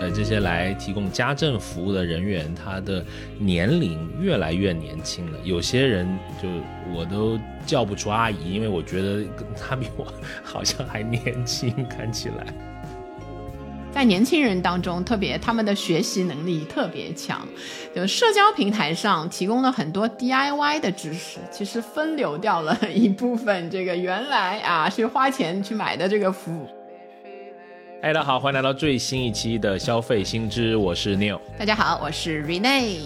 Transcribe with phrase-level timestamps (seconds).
[0.00, 3.04] 呃，这些来提供家政服务的人员，他的
[3.38, 5.38] 年龄越来越年轻了。
[5.42, 6.06] 有些人
[6.40, 6.48] 就
[6.94, 9.24] 我都叫不出阿姨，因为我觉得
[9.58, 10.06] 他比我
[10.44, 12.46] 好像还年轻，看起来。
[13.92, 17.48] 在年轻人当中，特别他们的学习能力特别强，
[17.94, 26.68] 就社交平台上提供了很多 DIY 的知识，其实分流掉了一部分这个原来啊去花钱去买的这个服务。
[28.02, 31.40] 哎，大家好，欢迎来到最新一期的消费新知，我是 Neil。
[31.58, 33.00] 大家好，我是 Rene。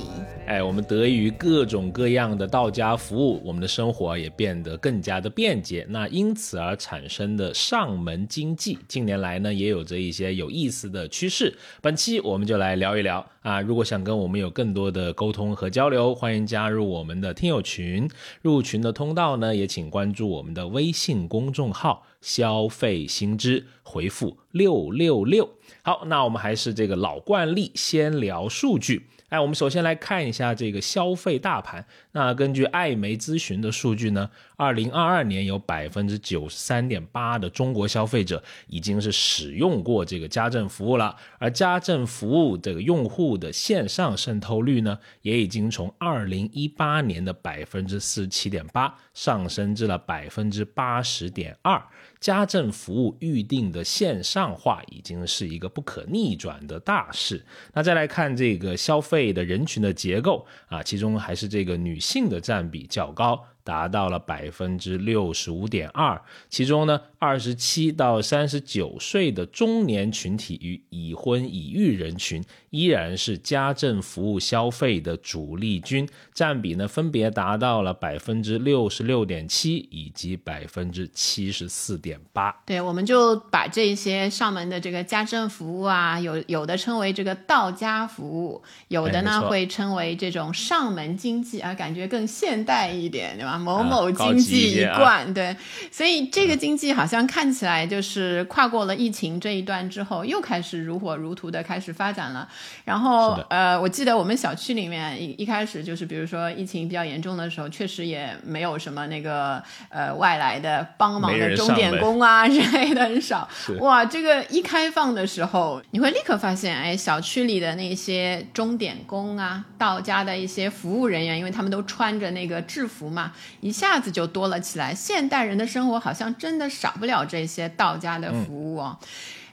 [0.51, 5.87] 哎，我们得益于各种各样的到家服务，我们的生活也变得更加的便捷。
[5.89, 11.57] 那因此而产生的上门经济，近年来呢也有着一些有意思的趋势。
[11.81, 18.11] 本期我们就来聊一聊啊，如果想跟我们有更多的沟通和交流，欢迎加入我们的听友群。
[18.43, 25.49] 入群的通道呢，也请关注我们的微信公众号“消费新知”，回复六六六。
[25.83, 29.07] 好，那我们还是这个老惯例，先聊数据。
[29.31, 31.87] 哎，我们首先来看一下这个消费大盘。
[32.13, 51.81] 那根据艾媒咨询的数据呢，二零二二年有百分之九十三点八的中国消费者已经是使用过这个家政服务了，而家政服务这个用户的线上渗透率呢，也已经从二零一八年的百分之四十七点八上升至了百分之八十点二。
[52.21, 57.43] 家政服务预定的线上化已经是一个不可逆转的大势。
[57.73, 63.43] 那再来看这个消费的人群的结构啊，其中还是这个女性的占比较高。
[63.71, 82.51] 达到了百分之六十五点二，其中呢，二十七到三十九岁的中年群体与已婚已育人群依然是家政服务消费的主力军，占比呢分别达到了百分之六十六点七以及百分之七十四点八。
[82.67, 93.60] 对，我们就把这些上门的这个家政服务啊，有有的称为这个到家服务，有的呢会称为这种上门经济啊，感觉更现代一点，对吧？
[93.61, 95.55] 某某经济一贯，对，
[95.91, 102.49] 所以这个经济好像看起来就是跨过了疫情这一段之后，又开始如火如荼的开始发展了。
[102.85, 113.49] 然后，呃，我记得我们小区里面一一开始就是，比如说疫情比较严重的时候，确实也没有什么那个呃外来的帮忙的钟点工啊 之类的很少。
[113.81, 123.33] 哇，这个一开放的时候，你会立刻发现，哎，小区里的那些钟点工啊，到家的一些服务人员，因为他们都穿着那个制服嘛。
[123.61, 124.95] 一下子就多了起来。
[124.95, 128.99] 现代人的生活好像真的少不了这些道家的服务哦。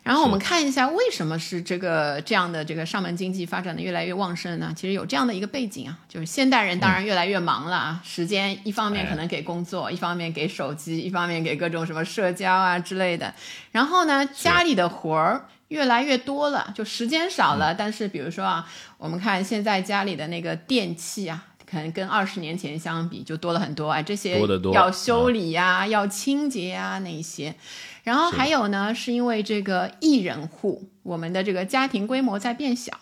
[0.04, 4.72] 然后我们看一下，为什么是这个这样的这个上门经济发展的越来越旺盛呢？
[4.74, 13.34] 其实有这样的一个背景啊，就是现代人当然越来越忙了啊，时间一方面可能给工作，一方面给手机，一方面给各种什么社交啊之类的。
[13.74, 17.74] 然后呢，家里的活儿越来越多了，就时间少了。
[17.74, 18.66] 但是比如说啊，
[18.98, 21.44] 我们看现在家里的那个电器啊。
[21.70, 24.40] 可能跟二十年前相比就多了很多啊，这些
[24.74, 27.54] 要修理呀、要清洁呀那些，
[28.04, 32.94] 然后还有呢，是因为这个一人户，我们的这个家庭规模在变小，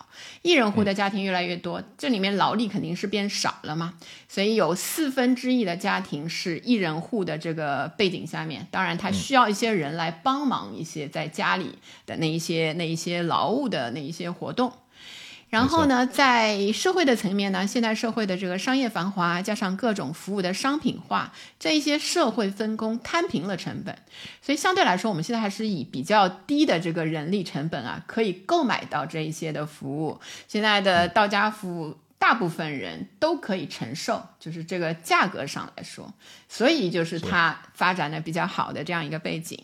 [0.42, 3.94] 一人户的家庭越来越多，这里面劳力肯定是变少了嘛，
[4.28, 14.72] 所以有四分之一的家庭是一人户的这个背景下面，当然他需要一些人来帮忙一些在家里的那一些那一些劳务的那一些活动。
[15.56, 23.96] 然后呢，在社会的层面呢，现代社会的这个商业繁华，加上各种服务的商品化，这一些社会分工摊平了成本，
[24.42, 30.20] 所以相对来说，我们现在还是以比较低的这个人力成本啊，可以购买到这一些的服务。
[30.46, 36.12] 现在的到家服务，大部分人都可以承受，就是这个价格上来说，
[36.50, 39.58] 所以就是它发展的比较好的这样一个背景。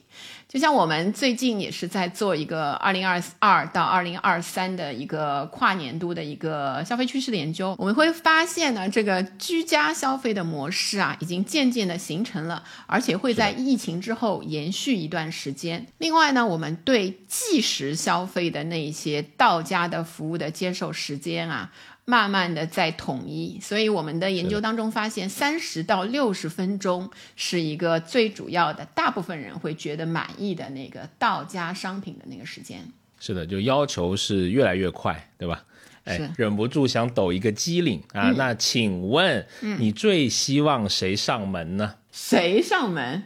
[0.52, 15.86] 就像我们最近也是在做一个二零二二到二零二三的一个跨年度的一个消费趋势的研究，我们会发现呢，这个居家消费的模式啊，已经渐渐的形成了，而且会在疫情之后延续一段时间。
[15.96, 21.72] 另外呢，我们对即时消费的那一些到家的服务的接受时间啊。
[22.04, 32.80] 慢慢的在统一，所以我们的研究当中发现，三十到六十分钟是一个最主要的，大部分人会觉得满意的那个到家商品的那个时间。
[33.20, 35.64] 是的，就要求是越来越快，对吧？
[36.04, 38.32] 哎，忍不住想抖一个机灵啊！
[38.36, 39.46] 那请问，
[39.78, 41.94] 你最希望谁上门呢？
[42.10, 43.22] 谁上门？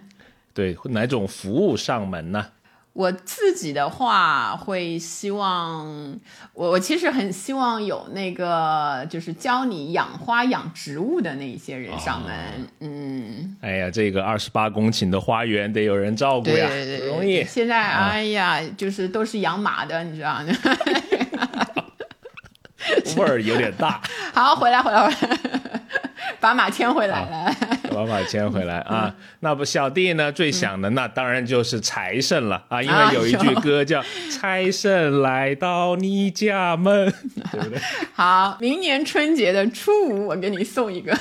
[0.53, 2.53] 对，哪种服务上门呢？
[2.97, 5.87] 我自己的话会希望，
[6.55, 12.33] 我我其实很希望有那个就是教你养花养植物的那一些人上门，
[12.81, 13.57] 嗯。
[13.61, 16.71] 哎呀，这个二十八公顷的花园得有人照顾呀，
[17.01, 17.45] 不容易。
[17.45, 20.47] 现在哎呀，就是都是养马的，你知道吗？
[23.19, 24.01] 味儿有点大。
[24.33, 25.39] 好，回来，回来，回来，
[26.41, 27.55] 把马牵回来了。
[27.97, 29.15] 把马牵回来啊！
[29.41, 30.31] 那不小弟呢？
[30.31, 32.83] 最想的那当然就是财神了啊！
[32.83, 37.11] 因为有一句歌叫“财神来到你家门”，
[37.51, 37.79] 对不对？
[38.13, 41.17] 好，明年春节的初五，我给你送一个。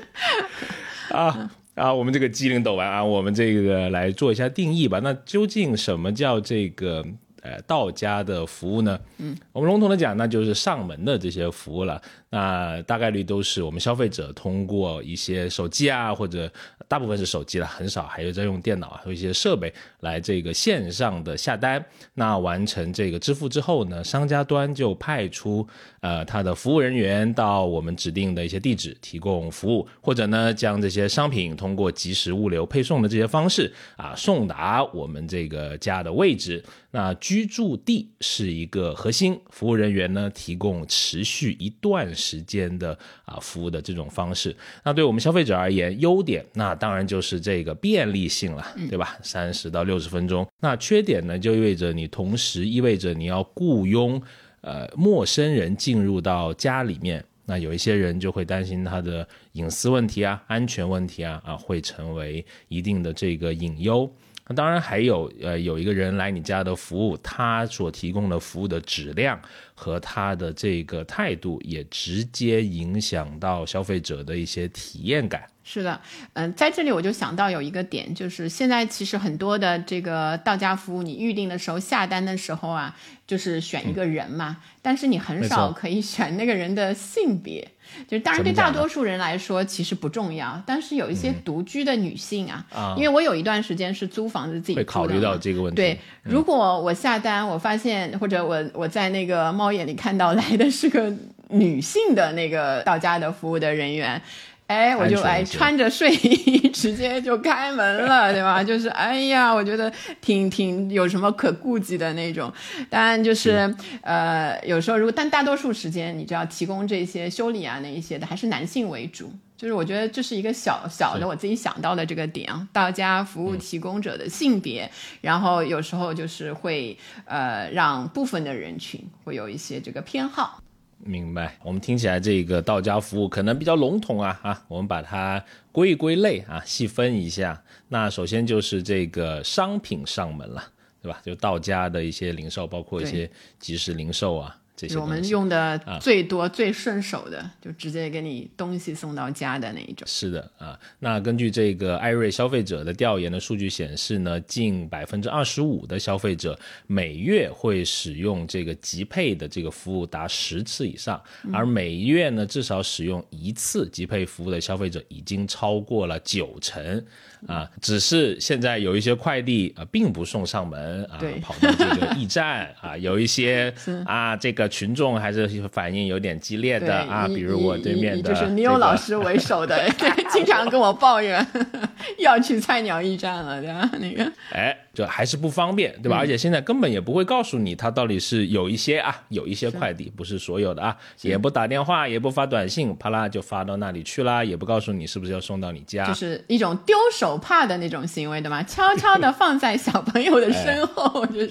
[1.10, 1.90] 啊啊！
[1.94, 5.00] 我们这个机灵抖完啊，我们这个来做一下定义吧。
[5.02, 7.02] 那究竟什么叫这个？
[7.44, 8.98] 呃，道家的服务呢？
[9.18, 12.00] 嗯，我们笼统的讲，那就是上门的这些服务了。
[12.34, 16.50] 那大概率都是我们消费者通过一些手机啊，或者
[16.88, 21.84] 大部分是手机了，很少还有在用电脑还，有一些设备来这个线上的下单。
[22.14, 25.64] 那完成这个支付之后呢，商家端就派出
[26.00, 36.60] 呃他的服务人员到我们指定的一些地址提供服务，或者呢将这些商品通过即时物流配送的这些方式啊送达我们这个家的位置。
[36.90, 42.44] 那居住地是一个核心，服务人员呢提供持续一段时。
[42.46, 44.54] 间的啊服务的这种方式，
[44.84, 49.16] 那对我们消费者而言，优点那当然就是这个便利性了，对吧？
[49.22, 50.46] 三十到六十分钟。
[50.60, 54.20] 那缺点呢，就意味着你同时意味着你要雇佣
[54.60, 64.10] 呃陌生人进入到家里面，那有一些人就会担心他的隐私问题啊、安全问题啊啊，会成为一定的这个隐忧。
[64.46, 69.40] 那当然还有，呃，有一个人来你家的服务，他所提供的服务的质量
[69.74, 75.44] 和他的这个态度，也直接影响到消费者的一些体验感。
[75.66, 75.98] 是的，
[76.34, 82.94] 嗯，在这里我就想到有一个点，就是现在其实很多的这个到家服务，你预定的时候下单的时候啊，
[83.26, 87.66] 就是选一个人嘛，但是你很少可以选那个人的性别。
[88.08, 95.76] 就是当然对大多数人来说其实不重要，但是有一些独居的女性啊，因为我有一段时间是租房子自己会考虑到这个问题。
[95.76, 101.14] 对，如果我下单，我发现或者我我在那个猫眼里看到来的是个
[101.50, 104.20] 女性的那个到家的服务的人员。
[104.66, 108.64] 哎，我就哎穿着睡衣直接就开门了， 对吧？
[108.64, 112.52] 就是哎呀，我觉得挺挺有什么可顾忌的那种。
[112.88, 113.72] 当然就是
[114.02, 119.30] 呃，有时候如果但大多数时间，你知道提供这些修理啊那一些的还是男性为主。
[119.56, 124.90] 就是我觉得这是一个小小的我自己想到的这个点啊，到家服务提供者的性别，
[125.20, 130.60] 然后有时候就是会呃让部分的人群会有一些这个偏好。
[131.06, 137.62] 明白，我们听起来这个到家服务可能比较笼统啊啊，我们把它归一归类啊，细分一下。
[137.88, 140.64] 那首先就是这个商品上门了，
[141.02, 141.20] 对吧？
[141.22, 144.56] 就到家的一些零售，包括一些即时零售啊。
[144.98, 150.06] 我们用的最多、最顺手的，就直接给你东西送到家的那一种。
[150.06, 161.22] 是的啊，那根据这个艾瑞消费者的调研的数据显示呢，近百分之二十五的消费者每月会使用这个极配的这个服务达十次以上，
[161.52, 167.04] 而每月呢至少使用一次极配服务的消费者已经超过了九成。
[167.46, 173.70] 啊，只是现在有一些快递啊，并不送上门啊，跑到这个驿站啊，有一些
[174.06, 179.88] 啊，这个群众还是反应有点激烈的啊，比如我对面的，就是你有老师为首的，
[180.30, 181.46] 经常跟我抱怨
[182.18, 183.90] 要去菜鸟驿站了，对吧？
[184.00, 184.76] 那个，哎。
[184.94, 186.16] 就还是不方便，对吧？
[186.18, 198.62] 而且现在根本也不会告诉你，他到底是有一些啊，有一些快递不是所有的啊，也不打电话，也不发短信，啪啦就发到那里去啦，也不告诉你是不是要送到你家，就是一种丢手帕的那种行为，对吗？
[198.64, 201.50] 悄悄的放在小朋友的身后，就是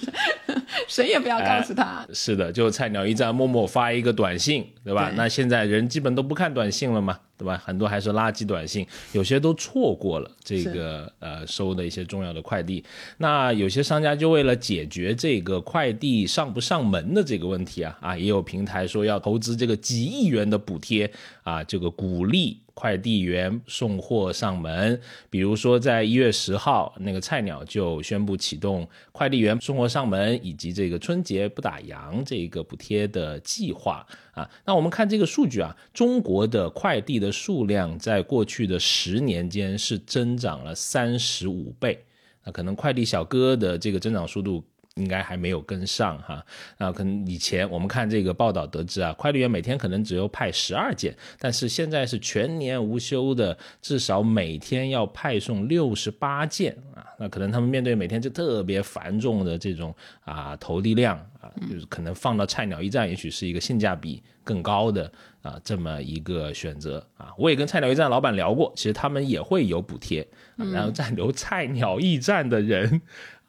[0.88, 2.06] 谁也不要告诉他。
[2.14, 5.12] 是的，就菜鸟驿站默默发一个短信，对吧？
[5.16, 7.20] 那现在人基本都不看短信了嘛。
[7.38, 7.58] 对吧？
[7.58, 12.84] 很多还是垃圾短信，有些都错过了这个呃收的一些重要的快递。
[13.18, 21.12] 那有些商家就为了解决这个快递上不上门的这个问题啊啊，也有平台说要投资这个几亿元的补贴
[21.44, 22.63] 啊，这个鼓励。
[22.74, 25.00] 快递员送货上门，
[25.30, 34.50] 比如说在一月十号，那个菜鸟就宣布启动快递员送货上门以及这个春节不打烊这个补贴的计划啊。
[34.66, 42.04] 那我们看这个数据啊，中国的快递的数量在过去的十年间是增长了三十五倍，
[42.44, 44.64] 那可能快递小哥的这个增长速度。
[44.96, 46.46] 应该还没有跟上哈。
[46.78, 57.06] 啊，可能以前我们看这个报道得知啊，快递员每天可能只有派十二件，但是现在是全年无休的，至少每天要派送六十八件啊。
[57.20, 59.96] 那可能他们面对每天就特别繁重的这种
[60.26, 67.32] 啊投递量啊，就是可能放到菜鸟驿站，也许是一个性价比更高的啊这么一个选择啊。
[67.38, 73.02] 我也跟菜鸟驿站老板聊过，其实他们也会有补贴，然后在留菜鸟驿站的人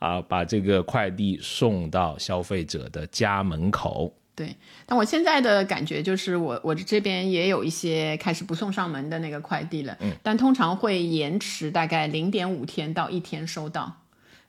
[0.04, 4.14] 啊，把这个快递送到消费者的家门口。
[4.34, 14.02] 对，但我现在的感觉就是，我我这边也有一些开始不送上门的那个快递了，嗯，但通常会延迟大概零点五天到一天收到，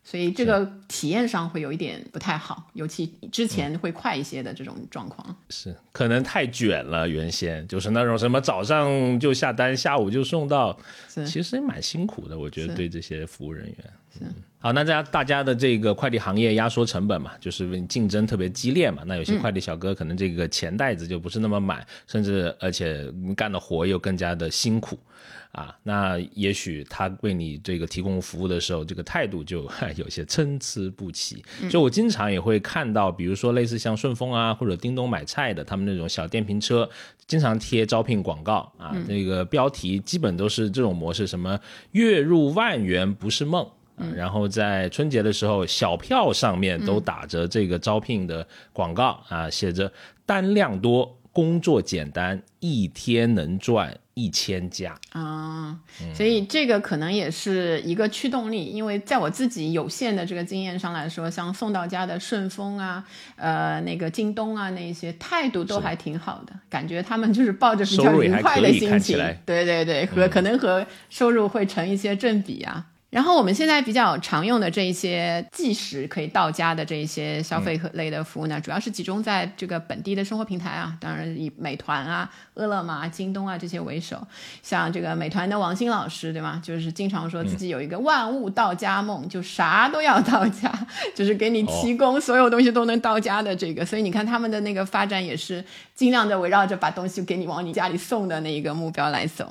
[0.04, 5.34] 所以这个体验上会有一点不太好，尤其之前会快一些的这种状况。
[5.50, 10.78] 是，可能太卷了，原先就是那种什么早上就下单，下午就送到，
[11.28, 13.78] 其实也蛮辛苦的，我觉得对这些服务人员。
[14.18, 14.26] 是。
[14.66, 19.04] 好，那家大家的这个快递行业压缩成本嘛，就是竞争特别激烈嘛。
[19.06, 23.06] 那有些快递小哥可能这个钱袋子就不是那么满，甚至而且
[23.38, 24.98] 干的活又更加的辛苦
[25.52, 25.78] 啊。
[25.84, 31.46] 那也许他为你这个提供服务的时候，这个态度就有些参差不齐。
[31.70, 36.90] 就我经常也会看到，比如说类似像顺丰啊或者叮咚买菜的，他们那种小电瓶车
[37.28, 41.60] 经常贴招聘广告啊，那个标题基本都是这种模式，什么
[41.92, 43.64] 月入万元不是梦。
[43.98, 49.92] 嗯，然后在春节的时候，小票上面都打着这个招聘的广告啊，写着
[50.26, 55.80] 单量多，工作简单，一天能赚一千家啊。
[56.14, 63.04] 所以这个可能也是一个驱动力，因为在我自己有限的这个经验上来说，像送到家的顺丰啊，
[63.38, 72.88] 呃，那个京东啊，那些态度都还挺好的，感觉他们就是抱着比较愉快的心情，对对对，和可能和收入会成一些正比啊。
[73.16, 84.22] 然后我们现在比较常用的这一些即时可以到家的这一些消费类的服务呢，主要是集中在这个本地的生活平台啊，当然以美团啊、饿了么、京东啊这些为首。
[84.62, 86.62] 像这个美团的王鑫老师，对吗？
[86.62, 90.70] 就是经常说自己有一个万物到家梦，就啥都要到家，
[91.16, 93.86] 就是给你提供所有东西都能到家的这个。
[93.86, 95.64] 所以你看他们的那个发展也是
[95.96, 99.50] 尽量的围绕着把东西给你往你家里送的那一个目标来走。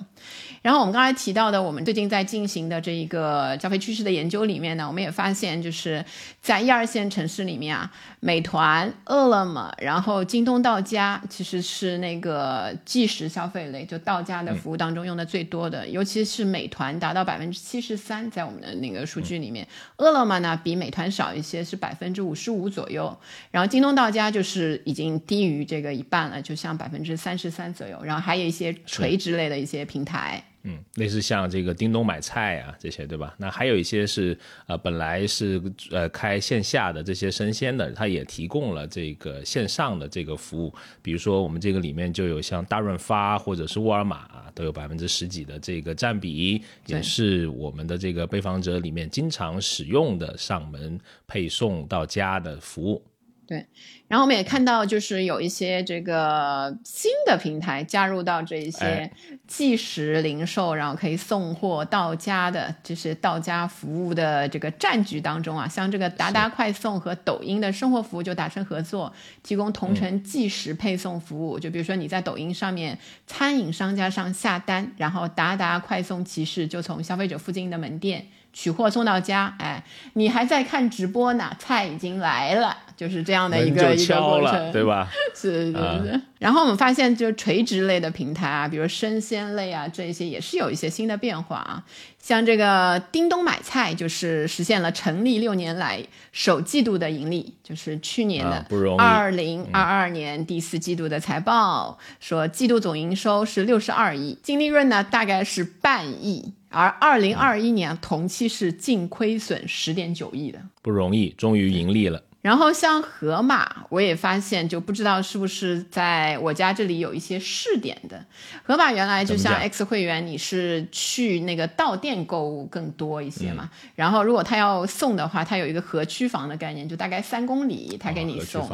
[0.65, 6.03] 然后我们刚才提到的，我们最近在进行的这一个消费趋势的研究里面呢，我们也发现，就是
[6.41, 19.69] 在一二线城市里面啊，美团、饿了么，然后京东到家，其实是那个即时消费类就到家的服务当中用的最多的，尤其是美团达到百分之七十三，在我们的那个数据里面，
[19.99, 23.15] 饿了么呢比美团少一些，是百分之五十五左右，
[23.51, 30.43] 然后京东到家就是已经低于这个一半了，就像百分之三十三左右，然后还有一些垂直类的一些平台。
[30.67, 33.35] 嗯，类似像这个叮咚买菜啊这些，对吧？
[33.39, 40.75] 那还有一些是呃本来是呃开线下的这些生鲜的，它也提供了这个线上的这个服务。
[41.03, 53.05] 比如说我们这个里面就有像大润发或者是沃尔玛，都有百分之十几的这个占比，也是我们的这个被访者里面经常使用的上门配送到家的服务。
[53.47, 53.67] 对，
[54.09, 59.11] 然后我们也看到，就是有一些这个新的平台加入到这一些
[59.47, 71.59] 即时零售，然后可以送货到家的就是到家服务的这个战局当中啊，像这个达达快送和抖音的生活服务就达成合作，提供同城即时配送服务。
[71.59, 79.85] 就比如说你在抖音上面餐饮商家上下单，然后达达快送骑士就从消费者附近的门店取货送到家，哎，
[80.15, 82.79] 你还在看直播呢，菜已经来了。
[82.97, 85.09] 就是这样的一个一个过程，对吧？
[85.35, 86.21] 是是是。
[86.39, 91.85] 然后我们发现，就垂直类的平台啊，比如生鲜类啊，这些也是有一些新的变化啊。
[92.19, 98.67] 像这个叮咚买菜，就是实现了成立六年来首季度的盈利，就是去年的
[98.99, 112.23] 二零二二年第四季度的财报说，季度总营收是六十二亿，净利润呢大概是半亿，而二零二一年同期是净亏损十点九亿的，不容易，终于盈利了。
[112.45, 118.23] 然后像盒马，我也发现，就不知道是不是在我家这里有一些试点的。
[118.63, 123.71] 盒马原来就像 X 会员，你是去那个到店购物更多一些嘛。
[123.95, 128.71] 然后如果他要送的话，他有一个合区房的概念，就大概三公里，他给你送。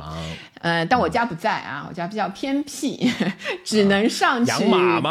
[0.61, 3.09] 呃，但我家不在啊，我家比较偏僻，
[3.65, 4.51] 只能上去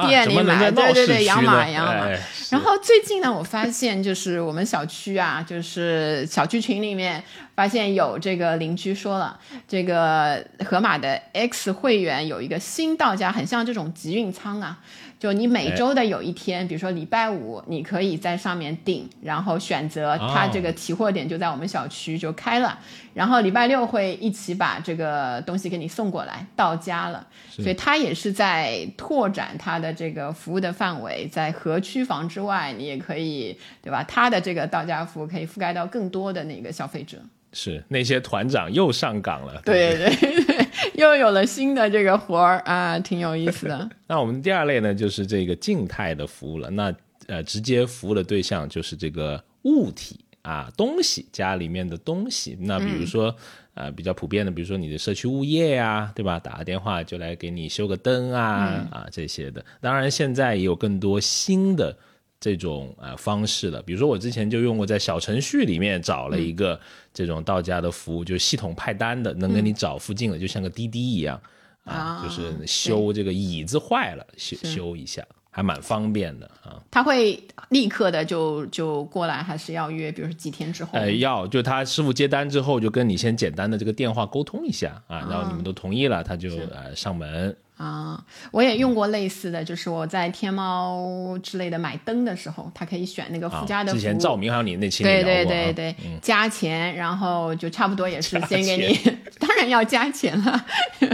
[0.05, 0.69] 店里买。
[0.69, 2.09] 对对对，养马养马。
[2.49, 7.23] 然后最近呢，我发现就是我们小区啊，就是小区群里面。
[7.59, 9.37] 发现有这个邻居说了，
[9.67, 14.79] 这个盒马的 X 会员有一个新到家，很像这种集运仓啊。
[15.19, 22.79] 就你每周的有一天，比如说礼拜五，你可以在上面订，然后选择它这个提货点就在我们小区就开了，
[23.13, 27.27] 然后礼拜六会一起把这个东西给你送过来到家了。
[27.49, 34.01] 所以它也是在拓展它的这个服务的范围，在河区房之外，你也可以对吧？
[34.07, 37.17] 它的这个到家服务可以覆盖到更多的那个消费者。
[37.53, 43.89] 是那些团长又上岗了，对对对， 又有了新的这个活儿啊，挺有意思的。
[44.07, 46.69] 那我们第二类呢，就是这个静态的服务了。
[46.69, 46.93] 那
[47.27, 52.57] 呃，直接服务的对象就是这个物体啊，东西，家里面的东西。
[52.61, 53.35] 那比如说
[53.73, 56.39] 呃，比较普遍的，比如说你的社区物业呀，对吧？
[56.39, 59.63] 打个电话就来给你修个灯啊啊这些的。
[59.81, 61.95] 当然，现在也有更多新的。
[62.39, 66.79] 这种呃方式的，比如说我之前就用过，在小程序里面找了一个
[67.13, 71.39] 这种到家的服务，就是系统派单的，能给你找附近的，就像个滴滴一样
[71.83, 76.81] 啊，就是修这个椅子坏了修修一下，还蛮方便的啊。
[76.89, 80.09] 他会立刻的就就过来，还是要约？
[80.09, 80.91] 比如说几天之后？
[80.93, 87.53] 呃，要就他师傅接单之后，就跟你先简单的这个电话沟通一下啊，然后你们都同意了，他就呃上门。
[87.79, 88.21] 啊，
[88.51, 93.93] 我也用过类似的，就是我在天猫之类的买灯的时候，它可以选那个附加的。
[93.93, 100.65] 之前照明还有你那期对对对对，加钱，然后就差不多也是 先给你， 当然要加钱了。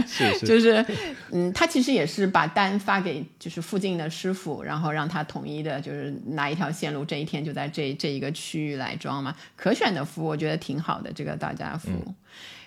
[0.08, 0.44] 是 是。
[0.44, 0.84] 就是
[1.30, 9.32] 嗯，他其实也是把单发给就是附近的师傅，然后让他统一的，就是拿一条线路，这一天就在这这一个区域来装嘛。
[9.54, 12.12] 可选的服务我觉得挺好的，这个到家服务。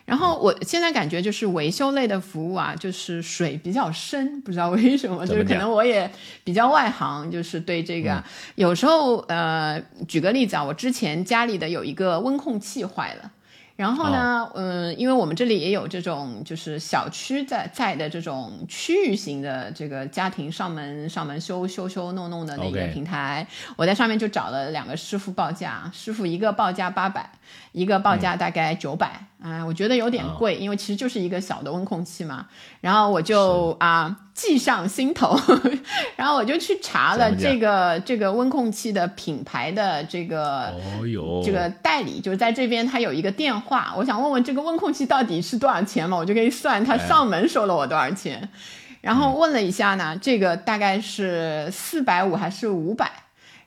[0.10, 6.12] 然后我现在感觉就是维修类的服务啊，就是水比较深，不知道为什么，就是可能我也
[6.44, 8.24] 比较外行，就是对这个
[8.56, 13.32] 有时候呃，举个例子啊，我之前家里的有一个温控器坏了。
[13.76, 23.48] 然后呢，嗯，因为我们这里也有这种就是小区在在的这种区域型的这个家庭上门上门修修修弄弄的那个平台，
[23.78, 27.32] 我在上面就找了两个师傅报价，师傅一个报价八百，
[27.72, 32.48] 一个报价大概九百，啊，我觉得有点贵，因为其实就是一个小的温控器嘛，
[32.82, 34.18] 然后我就啊。
[34.40, 35.38] 计上心头，
[36.16, 48.48] 然后我就去查了这个这个温控器的品牌的这个哦这个代理，就是在这边他有一个电话，我想问问这个温控器到底是多少钱嘛，我就可以算他上门收了我多少钱。
[49.02, 53.12] 然后问了一下呢，这个大概是四百五还是五百？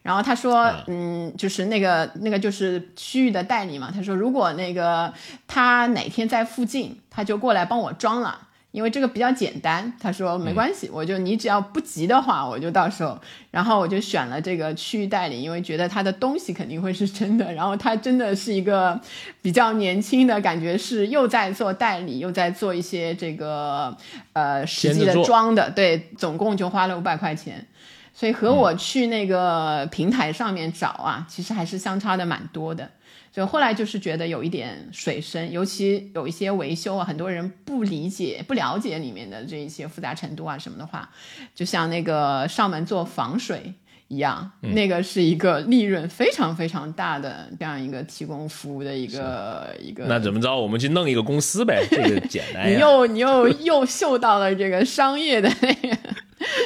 [0.02, 5.12] 然后他说，嗯，就是那个那个就是区域的代理嘛，他说如果那个
[5.46, 8.48] 他哪天在附近，他就过来帮我装了。
[8.72, 18.98] 因为这个比较简单，他说没关系，我就你只要不急的话，我就到时候，然后我就选了这个区域代理，因为觉得他的东西肯定会是真的，然后他真的是一个
[19.42, 23.94] 比较年轻的感觉，是又在做代理，又在做一些这个
[24.32, 27.66] 呃实际的装的，对，总共就花了五百块钱，
[28.14, 32.88] 所以和我去那个平台上面找啊，其实还是相差的蛮多的。
[33.32, 41.08] 就后来就是觉得有一点水深，尤其有一些维修啊，很多人不理解、不了解里面的这一些复杂程度啊什么的话，
[41.54, 43.72] 就像那个上门做防水
[44.08, 50.04] 一样，那个是一个利润非常非常大的这样一个提供服务的一个一个。
[50.04, 50.54] 那怎么着？
[50.54, 52.68] 我们去弄一个公司呗，这个简单。
[52.70, 55.96] 你又你又又嗅到了这个商业的那个。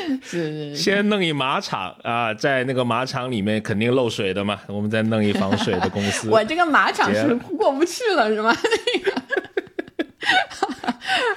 [0.22, 6.28] 是，先弄一马场啊，在那个马场里面肯定漏水的嘛，我们再弄一防水的公司。
[6.34, 8.54] 我这个马场是过不去了，是吗？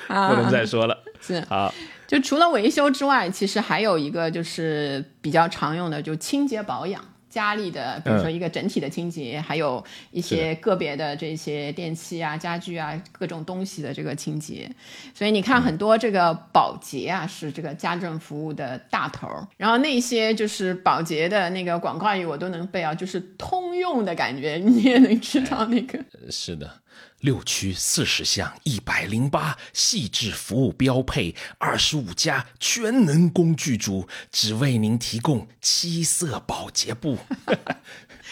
[0.08, 0.98] 不能再说了。
[1.22, 1.74] 是好，
[2.08, 7.04] 就除了维修之外，其实还有一个就是比较常用的，就清洁保养。
[7.30, 14.70] 家里的，比如说一个整体的清洁，还有一些个别的这些电器啊、家具啊、各种东西的这个清洁，
[15.14, 26.00] 所以你看很多这个保洁啊是这个家政服务的大头，然后那些就是保洁的那个广告语我都能背啊，就是通用的感觉，你也能知道那个。
[26.30, 26.70] 是的。
[27.20, 37.18] 六区四十项，一百零八细致服务标配，二十五家全能工具组，只为您提供七色保洁布。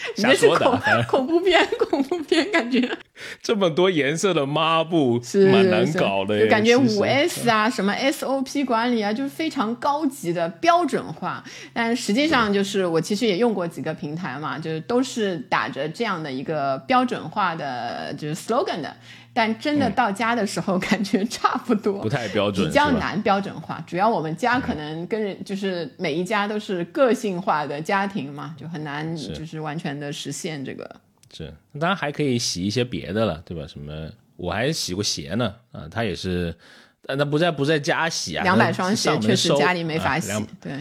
[0.16, 2.88] 你这是恐恐怖片， 恐怖片感觉。
[3.42, 11.42] 这么多颜色的抹布是蛮难搞的，感觉五 S 啊，什么 SOP 管理啊，就是非常高级的标准化。
[11.72, 18.94] 但实际上，就是我其实也用过几个平台嘛，就是都是打着这样的一个标准化的就是 slogan 的。
[19.32, 23.82] 但真的到家的时候， 感觉差不多，不太标准，比较难标准化。
[23.86, 31.00] 主要我们家可能跟人就是每一家都是个性化的家庭嘛，就很难就是完全的实现这个。
[31.32, 33.66] 是，当然还可以洗一些别的了，对吧？
[33.66, 34.10] 什么？
[34.36, 36.54] 我还洗过鞋呢，啊，他也是，
[37.02, 40.72] 那不在不在家洗啊，两百双鞋确实家里没法洗，对。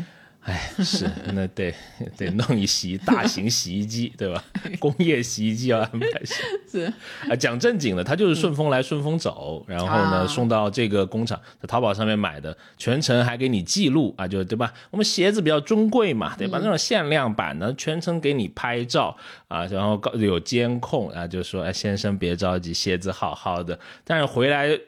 [0.47, 1.73] 哎， 是那得
[2.15, 4.41] 得弄一洗大型洗衣机，对吧？
[4.79, 6.35] 工业洗衣机要安排下。
[6.71, 6.91] 是
[7.29, 14.73] 啊，讲正经的，他就是顺丰来顺丰走，然后呢送到这个工厂，在淘宝上面买的，全程还给你记录啊，就对吧？
[14.89, 16.59] 我们鞋子比较尊贵嘛，对吧？
[16.61, 19.17] 那种限量版的，全程给你拍照
[19.49, 23.77] 啊，然后有监控啊，就说哎先生别着急，鞋子好好的。
[24.05, 24.79] 但是回来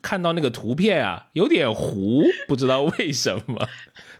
[0.00, 3.68] 看到那个图片啊，有点糊，不知道为什么。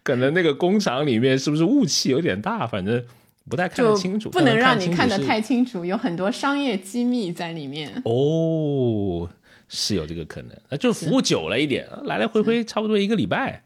[0.05, 2.65] 可能那个工厂里面是不是雾气有点大？
[2.65, 3.05] 反正
[3.51, 7.91] 不太看得清楚，不能让你看得太清楚，有很多商业机密在里面。
[8.05, 9.29] 哦，
[9.69, 13.64] 是有这个可能，那就是服务久了一点，来来回回差不多一个礼拜。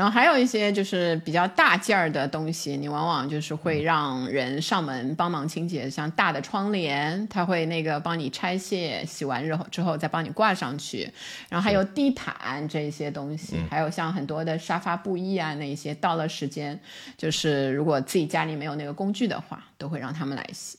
[0.00, 11.06] 是，然后还有一些就是比较大件儿的东西，你往往就是会让人上门帮忙清洁，像大的窗帘，他会那个帮你拆卸，洗完之后之后再帮你挂上去。
[11.50, 16.80] 然后还有地毯这些东西，还有像很多的沙发布艺啊那些，到了时间，
[17.18, 20.78] 就是如果自己家里没有那个工具的话，都会让他们来洗。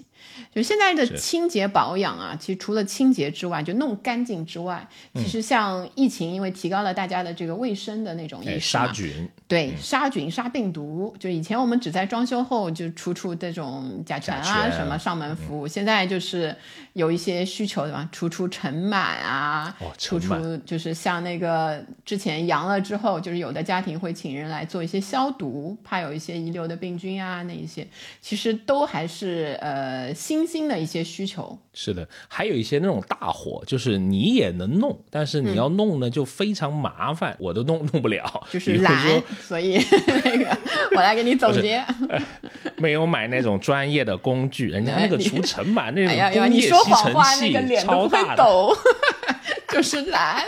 [0.53, 11.15] 就现在的清洁保养啊，其实除了清洁之外，就弄干净之外，其实像疫情，因为提高了大家的这个卫生的那种意识杀菌，对，杀菌杀病毒。
[11.19, 16.55] 就以前我们只在装修后就除除这种甲醛啊什么上门服务，现在就是
[16.93, 18.07] 有一些需求对吧？
[18.11, 27.87] 除除尘螨啊，除除就是像那个之前阳了之后，就是有的家庭会请人来做一些消毒，怕有一些遗留的病菌啊那一些，
[28.21, 30.13] 其实都还是呃。
[30.21, 31.57] 新兴的一些需求。
[31.73, 39.83] 是的，还有一些那种大火，就是你也能弄，但是你要弄呢就非常麻烦，我都弄弄不了， 就是懒，所以
[40.23, 40.55] 那个
[40.95, 41.83] 我来给你总结，
[42.77, 48.75] 没有买那种专业的工具，人家那个除尘螨那种工业吸尘器超大，抖，
[49.69, 50.45] 就是懒，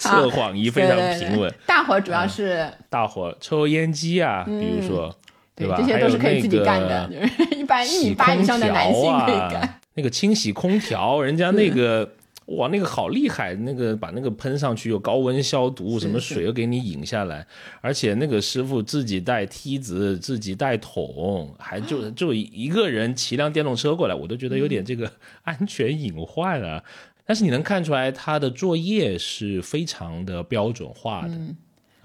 [0.00, 5.14] 测谎仪非常平稳，大火主要是大火抽油烟机啊，比如说。
[5.58, 5.76] 对吧？
[5.76, 7.10] 这些都是可以自己干的，
[7.56, 9.80] 一般一米八以上的男性可以干。
[9.94, 12.08] 那个清洗空调，人家那个
[12.46, 17.44] 哇，那个好厉害，那个把那个喷上去，有高温消毒，什么水又给你引下来，
[17.80, 25.10] 而且那个师傅自己带梯子，自己带桶，还就就一个人骑辆电动车过来，我都觉得有点这个
[25.42, 26.82] 安全隐患啊。
[27.26, 31.36] 但是你能看出来，他的作业是非常的标准化的。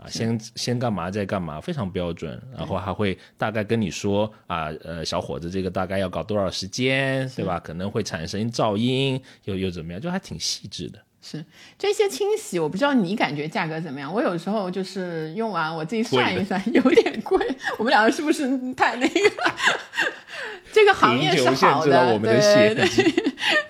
[0.08, 7.60] 先先干嘛再干嘛，非常标准，然后还会大概跟你说啊，呃，小伙子，这个大概要搞多少时间，对吧？
[7.60, 11.00] 可能会产生噪音，又又怎么样，就还挺细致的。
[11.26, 11.44] 是
[11.80, 14.14] 这些清洗，我不知道你感觉价格怎么样？
[14.14, 17.40] 我有时候就是用完，我自己算一算，有点贵。
[17.78, 19.20] 我们两个是不是太那个？
[20.74, 22.86] 这个行业是好的，对对。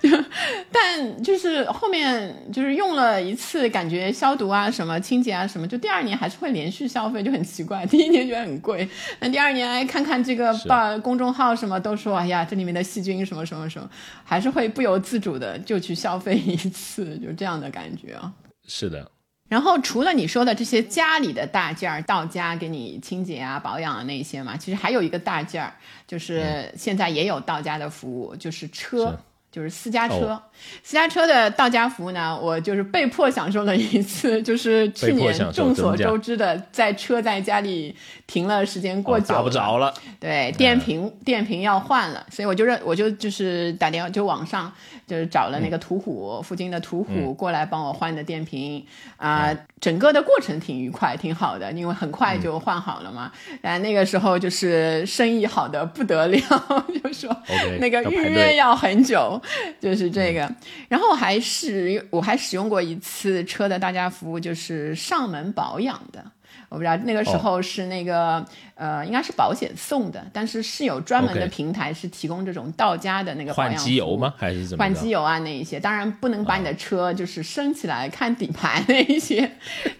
[0.00, 0.23] 就
[0.70, 7.84] 但就是后面就是用了一次，感觉消毒啊、什么清洁啊、什么，就第二年还是会连续消费，就很奇怪。
[7.88, 8.88] 第一年觉得很贵，
[9.20, 13.88] 那第二年哎看看这个报公众号什么都说，哎呀，这里面的细菌什么什么什么，
[14.24, 18.32] 还是会不由自主的就去消费一次，就这样的感觉啊。
[18.66, 19.10] 是的。
[19.48, 25.72] 然后除了你说的这些家里的大件儿，到家给你清洁啊、保养啊那些嘛，其实还有一个大件儿，
[26.06, 29.16] 就是现在也有到家的服务，就是车。
[29.54, 30.36] 就是私家车，
[30.82, 37.94] 私家车的到家服务呢，我就是被迫享受了一次，就是去年众所周知的，在车在家里
[38.26, 44.72] 停了时间过久，打不着了，对，电瓶电瓶要换了，所以我就认我就就是打电话就网上
[45.06, 48.84] 就是找了那个途虎附近的途虎过来帮我换的电瓶。
[49.16, 53.30] 啊，整个的过程挺愉快，挺好的，因为很快就换好了嘛。
[53.62, 56.38] 但那个时候就是生意好的不得了，
[57.02, 57.34] 就说
[57.78, 59.40] 那个预约要很久。
[59.80, 60.50] 就是这个，
[60.88, 66.24] 然后还是我还使用过一次车的大家服务，就是上门保养的。
[66.70, 74.34] 我不知道那个时候是那个呃，应该是保险送的，但是是有专门的平台是提供这种到家的那个换机油吗？
[74.36, 75.38] 还是怎么换机油啊？
[75.40, 79.48] 那一些当然不能把你的车就是升起来看底盘那一些。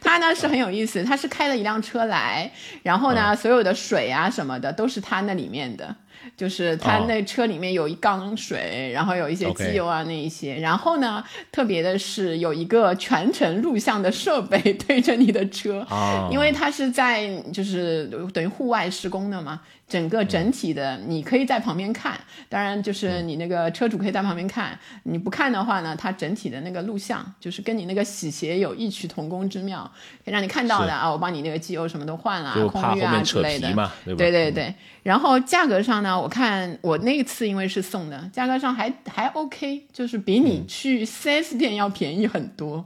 [0.01, 2.51] 他呢是很有意思，他是开了一辆车来，
[2.83, 5.95] 然后呢所有的水啊什么的都是他那里面的。
[6.37, 15.87] 就是他那车里面有一缸水，然后有一些机油啊那一些，然后呢，特别的是有一个全程录像的设备 对着你的车，
[16.31, 19.61] 因为它是在就是等于户外施工的嘛。
[19.95, 24.77] 整个整体的，你可以在旁边看，当然就是你那个车主可以在旁边看。
[25.05, 29.89] 你不看的话呢，它整体的那个录像就是跟你那个洗鞋有异曲同工之妙，
[30.25, 31.09] 可以让你看到的啊。
[31.09, 33.73] 我帮你那个机油什么都换了，空滤啊之类的。
[34.05, 34.75] 对对对。
[35.05, 42.85] 然后价格上呢，我看我那一次因为是送的，价格上还还 OK，就是比你去 4S 店要便宜很多。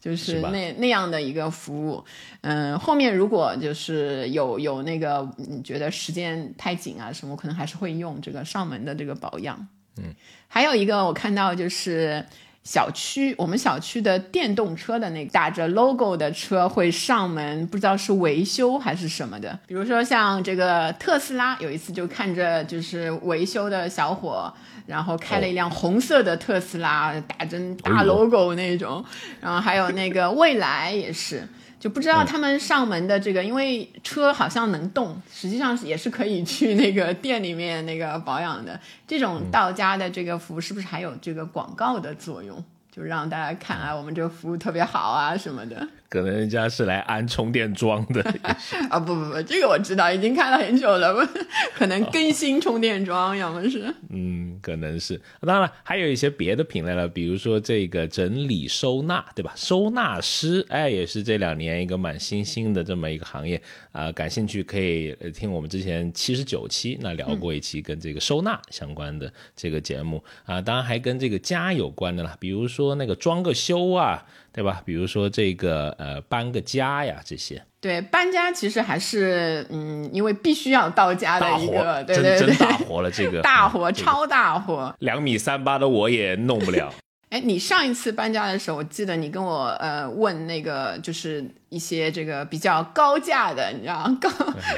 [0.00, 2.02] 就是那那样的一个服务。
[2.40, 9.68] 嗯，后面如果就是有有那个你觉得时间太紧啊什么，可能还是会用这个上门的这个保养。
[9.98, 10.14] 嗯，
[10.48, 12.24] 还有一个我看到就是。
[12.62, 19.58] 小区，我们小区的电动车的那个打着 logo 的车会上门，不知道是维修还是什么的。
[19.66, 24.52] 比如说像这个特斯拉，有一次就看着就是维修的小伙，
[24.86, 29.02] 然后开了一辆红色的特斯拉，打着大 logo 那种。
[29.40, 31.48] 然后还有那个蔚来也是。
[31.80, 38.78] 就不知道他们上门的这个，因为车好像能动，实际上也是可以去那个店里面那个保养的。
[39.08, 42.62] 这种到家的这个服务，是不是还有这个广告的作用？
[42.92, 45.88] 就让大家看啊，我们这个服务特别好啊什么的。
[46.10, 48.20] 可能人家是来安充电桩的
[48.90, 48.98] 啊！
[48.98, 51.14] 不不不，这个我知道，已经看了很久了。
[51.72, 55.20] 可能更新充电桩，要么是嗯，可能是。
[55.42, 59.52] 当然还有一些别的品类了，比如说这个整理收纳，对吧？
[59.54, 64.10] 收纳师，哎，也是这两年一个蛮新兴的这么一个行业啊。
[64.10, 70.60] 感兴趣可以听我们之前七十九期那聊过一期跟这个收纳相关的这个节目啊。
[70.60, 74.26] 当然还跟这个家有关的啦，比如说那个装个修啊。
[74.52, 74.82] 对吧？
[74.84, 77.62] 比如说这个呃，搬个家呀，这些。
[77.80, 86.92] 对，搬家其实还是嗯，因为必须要到家的一个，对对对，大活了，这个 大活，超大活，两米三八的我也弄不了。
[87.30, 94.28] 哎，你上一次搬家的时候，我记得你跟我呃问那个，就是一些这个比较高价的，你知道高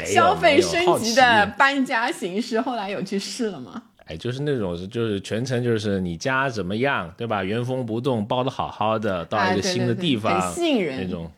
[0.05, 3.83] 消费升级的搬家形式，后来有去试了吗？
[4.13, 7.43] 哎，就是那种，就是全程就是你家怎么样，对吧？
[7.43, 11.31] 原封不动包的好好的，到一个新的地方，很吸引人，那种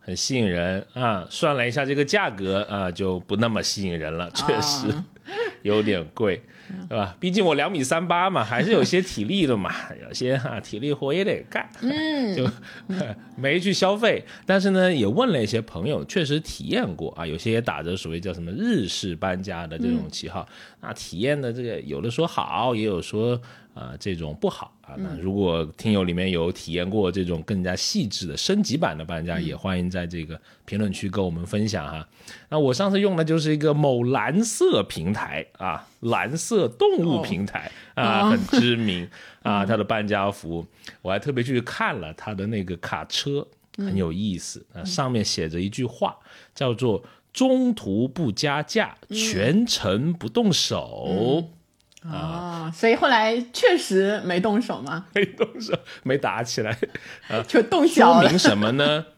[0.00, 1.26] 很吸引人啊。
[1.28, 4.86] 算了一下这个价格啊，就不那么吸引人了，确实
[5.62, 6.40] 有点贵。
[6.88, 7.16] 对吧？
[7.20, 9.72] 毕竟我两米三八嘛，还是有些体力的嘛，
[10.06, 11.68] 有些哈体力活也得干。
[11.82, 12.48] 嗯，就
[13.36, 20.48] 没去消费，但是呢，也问了一些朋友，确实体验过啊，有些也打着所谓叫什么日式搬家的这种旗号，
[20.80, 23.40] 那体验的这个有的说好，也有说。
[23.74, 24.94] 啊，这种不好啊。
[24.96, 32.06] 那如果听友里面有体验过这种更加细致的升级版的搬家，也欢迎在这个评论区跟我们分享哈。
[32.48, 39.08] 那我上次用的就是一个某蓝色平台啊，蓝色动物平台啊，很知名
[39.42, 40.66] 啊，它的搬家服务，
[41.02, 46.16] 我还特别去看了它的那个卡车，很有意思啊，上面写着一句话，
[46.54, 47.02] 叫做
[47.32, 51.44] “中途不加价，全程不动手”。
[52.02, 55.06] 哦，所以后来确实没动手吗？
[55.14, 56.76] 没动手，没打起来，
[57.28, 58.22] 啊，就动脚了。
[58.22, 59.06] 说明什么呢？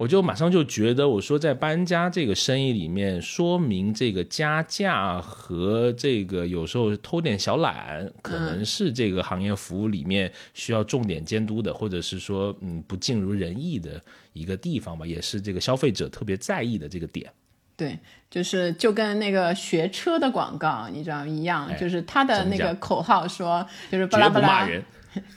[0.00, 14.02] 我就马上就觉得，我说在搬家这个生意里面，说明这个加价和这个有时候偷点小懒，可能是这个行业服务里面需要重点监督的，或者是说，嗯，不尽如人意的
[14.32, 17.30] 一个地方吧，也是这个消费者特别在意的这个点。
[17.80, 24.68] 对，就是就跟那个学车的广告，你知道一样，就是他的那个口号说，就是巴拉巴拉，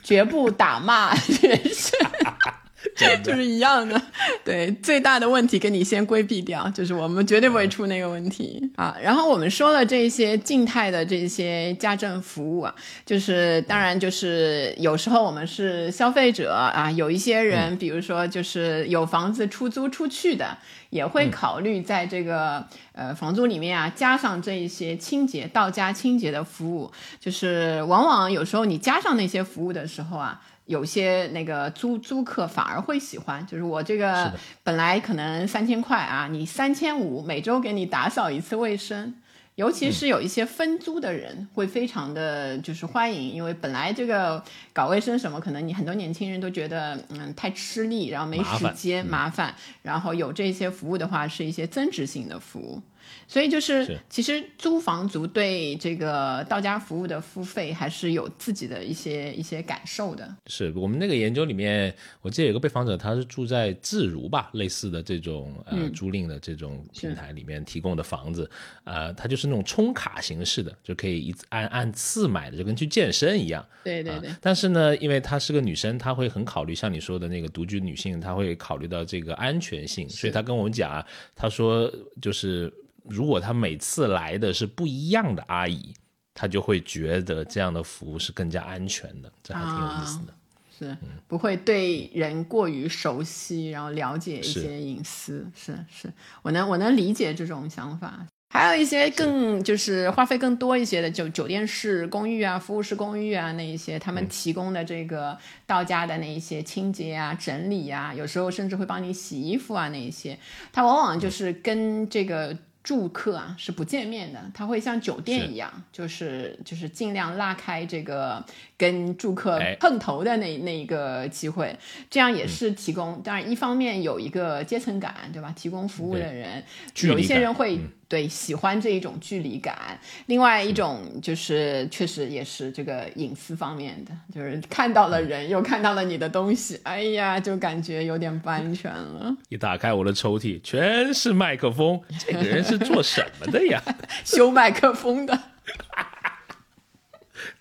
[0.02, 1.98] 绝不打骂学生。
[3.24, 4.00] 就是一样的，
[4.44, 8.96] 对，最大的问题跟你先规避掉，就是我们绝对不会出那个问题啊。
[9.02, 20.56] 然后我们说了这些静态的这些家政服务啊，就是当然就是有时候我们是消费者啊，有一些人，比如说就是有房子出租出去的，
[20.90, 30.40] 也会考虑在这个呃房租里面啊加上这一些清洁到家清洁的服务，就是往往有时候你加上那些服务的时候啊。
[30.66, 39.14] 有些那个租租客反而会喜欢，就是我这个本来可能三千块啊，你三千五每周给你打扫一次卫生，
[39.56, 52.80] 尤其是有一些分租的人会非常的就是欢迎，因为本来这个搞卫生什么，可能你很多年轻人都觉得嗯太吃力，然后没时间麻烦，然后有这些服务的话是一些增值性的服务。
[53.26, 60.36] 所以就是，其实租房族对这个到家服务的付费还是有自己的一些一些感受的。
[60.46, 68.48] 是我们那个研究里面，我记得有个被访者，他是住在自如吧，类似的这种呃租赁的这种平台里面提供的房子，
[68.84, 73.64] 呃，它就是那种充卡形式的，就可以一按按次买的，就跟去健身一样。
[73.82, 74.30] 对对对。
[74.40, 82.72] 但是呢，因为她是个女生，她会很考虑像你说的那个独居女性，她会考虑到这个安全性，所以她跟我们讲啊，她说就是。
[83.08, 85.94] 如果他每次来的是不一样的阿姨，
[86.32, 90.34] 他就会觉得这样的服务是更加安全的，这还挺有意思的。
[90.76, 90.96] 是，
[91.28, 95.46] 不会对人过于熟悉，然后了解一些隐私。
[95.54, 96.12] 是是，
[96.42, 98.26] 我能我能理解这种想法。
[98.50, 110.36] 还有一些更就是花费更多一些的，就酒店式公寓啊、服务式公寓啊那一些，他们提供的这个到家的那一些清洁啊、整理啊，有时候甚至会帮你洗衣服啊那一些，
[110.72, 112.56] 它往往就是跟这个。
[112.84, 118.44] 住客啊是不见面的，他会像酒店一样，就是就是尽量拉开这个
[118.76, 121.76] 跟住客碰头的那那一个机会，
[122.10, 123.20] 这样也是提供。
[123.24, 125.52] 当然，一方面有一个阶层感，对吧？
[125.56, 126.62] 提供服务的人，
[127.02, 127.80] 有一些人会。
[128.08, 129.98] 对，喜欢这一种距离感。
[130.26, 139.34] 另外一种就是，确实也是这个隐私方面的，就是看到了人，又看到了你的东西，哎呀，就感觉有点不安全了。
[139.48, 143.82] 一打开我的抽屉，全是麦克风，这个人是做什么的呀？
[144.24, 145.38] 修麦克风的。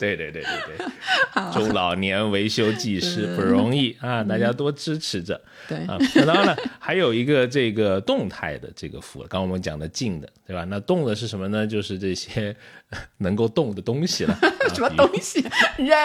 [0.03, 0.87] 对对对对对，
[1.53, 4.21] 中老年维修技师不容易啊！
[4.23, 5.39] 大家多支持着。
[5.67, 10.65] 对啊，那当然了，还有一个这个动态的这个服务，刚我们讲的静的，对吧？
[10.65, 11.65] 那动的是什么呢？
[11.65, 12.53] 就是这些
[13.17, 14.37] 能够动的东西了。
[14.75, 15.41] 什么东西？
[15.77, 15.97] 人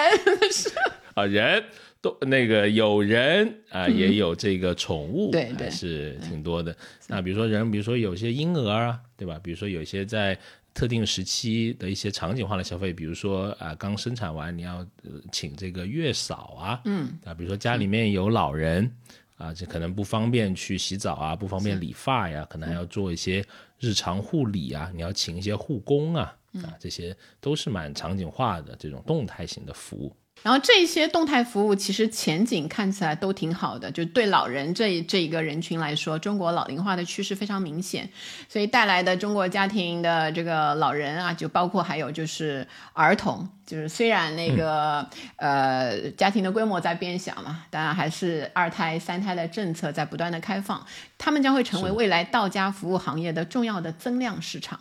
[0.53, 0.71] 是
[1.15, 1.65] 啊，人
[2.01, 6.77] 动那个有人啊，也有这个宠物，对对，是挺多的。
[7.09, 9.41] 那比如说人，比如说有些婴儿啊，对吧？
[9.43, 10.39] 比如说有些在。
[10.75, 14.87] 特定时期的一些场景化的消费，比如说啊，刚生产完你要
[15.33, 18.89] 请这个月嫂啊，嗯啊，比如说家里面有老人
[19.37, 23.45] 啊，这可能不方便去洗澡啊，不方便理发呀，可能还要做一些
[23.79, 30.15] 日常护理啊，你要请一些护工啊，啊，这些都是蛮场景化的这种动态型的服务。
[30.43, 38.09] 然后这些动态服务其实前景看起来都挺好的，就对老人这这一个人群来说，中国老龄化的趋势非常明显，
[38.49, 45.05] 所以带来的中国家庭的这个老人啊，就包括还有就是儿童，就是虽然那个
[45.37, 50.87] 呃家庭的规模在变小嘛，当然还是二胎三胎的政策在不断的开放，
[51.19, 54.79] 他们将会成为未来到家服务行业的重要的增量市场。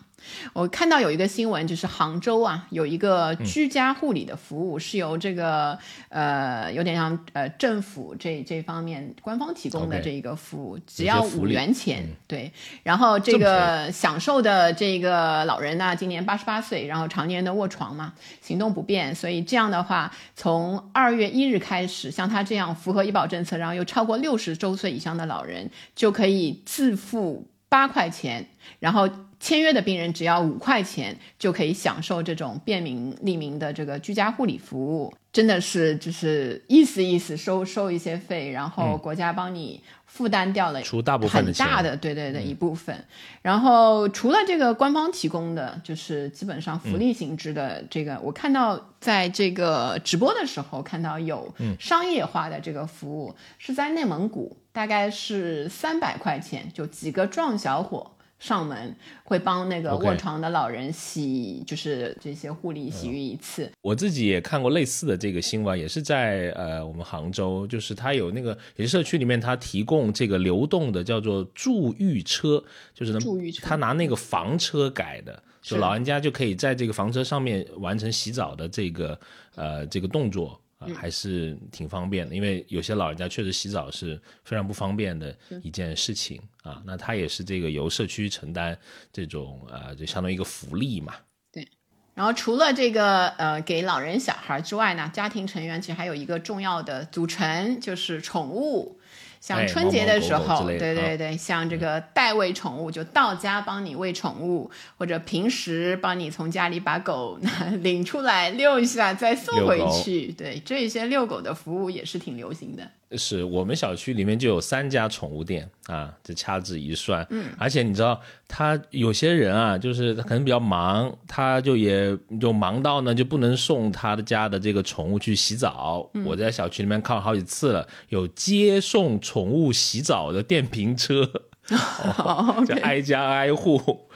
[0.53, 5.77] 我看到有一个新闻，就是杭州啊，有一个居家护理的服务，是由这个
[6.09, 12.51] 呃，有点像呃政府这这方面官方提供的这一个服务，只要五元钱，对。
[12.83, 28.47] 然后这个享受的这个老人呢，今年八十八岁，然后常年的卧床嘛，行动不便，所以这样的话，从二月一日开始，像他这样符合医保政策，然后又超过六十周岁以上的老人，就可以自付八块钱，
[28.79, 29.09] 然后。
[29.39, 43.05] 签约的病人只要五块钱就可以享受这种便民利民的这个居家护理服务，真的是就是意思意思收收一些费，然后国家帮你负担掉了出大部分很大的对对对一部分。
[43.43, 58.13] 然后除了这个官方提供的，就是基本上福利性质的这个，我看到在这个直播的时候看到有商业化的这个服务，是在内蒙古，大概是三百块钱，就几个壮小伙。
[58.39, 63.71] 上门会帮那个卧床的老人洗，就是这些护理洗浴一次。
[63.81, 73.19] 我自己也看过类似的这个新闻，也是在呃我们杭州，就是他有那个有些社区里面，他提供这个流动的叫做助浴车，就是呢，
[73.61, 79.19] 他拿那个房车改的，就老人家就可以在这个房车上面完成洗澡的这个
[79.55, 80.61] 呃这个动作。
[80.77, 86.81] 啊，还是挺方便的，因为有些老人家确实洗澡是非常不方便的一件事情啊。
[86.85, 88.77] 那他也是这个由社区承担
[89.11, 91.15] 这种呃，就相当于一个福利嘛。
[91.51, 91.67] 对。
[92.13, 98.99] 然后除了这个呃给老人小孩之外呢，家庭成员其实还有一个重要的组成就是宠物。
[99.39, 107.39] 像春节的时候，对对对，像这个代喂宠物，就到家帮你喂宠物，或者平时帮你从家里把狗
[107.81, 110.31] 领出来遛一下，再送回去。
[110.31, 112.91] 对，这些遛狗的服务也是挺流行的。
[113.11, 126.09] 是我们小区里面就有三家宠物店啊，这掐指一算，嗯，而且你知道，他有些人啊，就是他可能比较忙，他就也就忙到呢，就不能送他的家的这个宠物去洗澡。
[126.25, 131.25] 我在小区里面看了好几次了，有接送宠物洗澡的电瓶车，
[132.67, 134.09] 就挨家挨户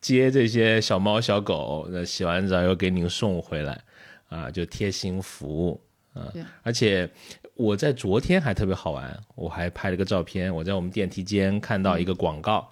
[0.00, 3.78] 接这些小猫小狗，那洗完澡又给您送回来，
[4.30, 5.78] 啊，就贴心服务
[6.14, 6.32] 啊，
[6.62, 7.06] 而且。
[7.60, 10.54] 我在昨天还特别好玩，我还拍了个照片。
[10.54, 12.66] 我在我们电梯间看到一个广告，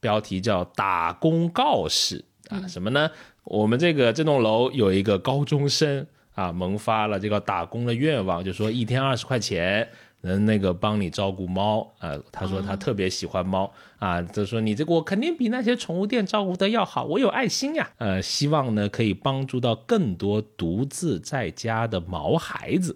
[0.00, 3.10] 标题叫“打工告示”啊，什么呢？
[3.44, 9.88] 我们这个这栋楼有一个高中生啊，萌发了这个打工的愿望，就说一天二十块钱
[10.20, 12.12] 能那个帮你照顾猫啊。
[12.30, 17.90] 他说他特别喜欢猫啊，就说你这个我肯定比那些宠物店照顾的要好，我有爱心呀。
[17.96, 22.94] 呃，希望呢可以帮助到更多独自在家的毛孩子。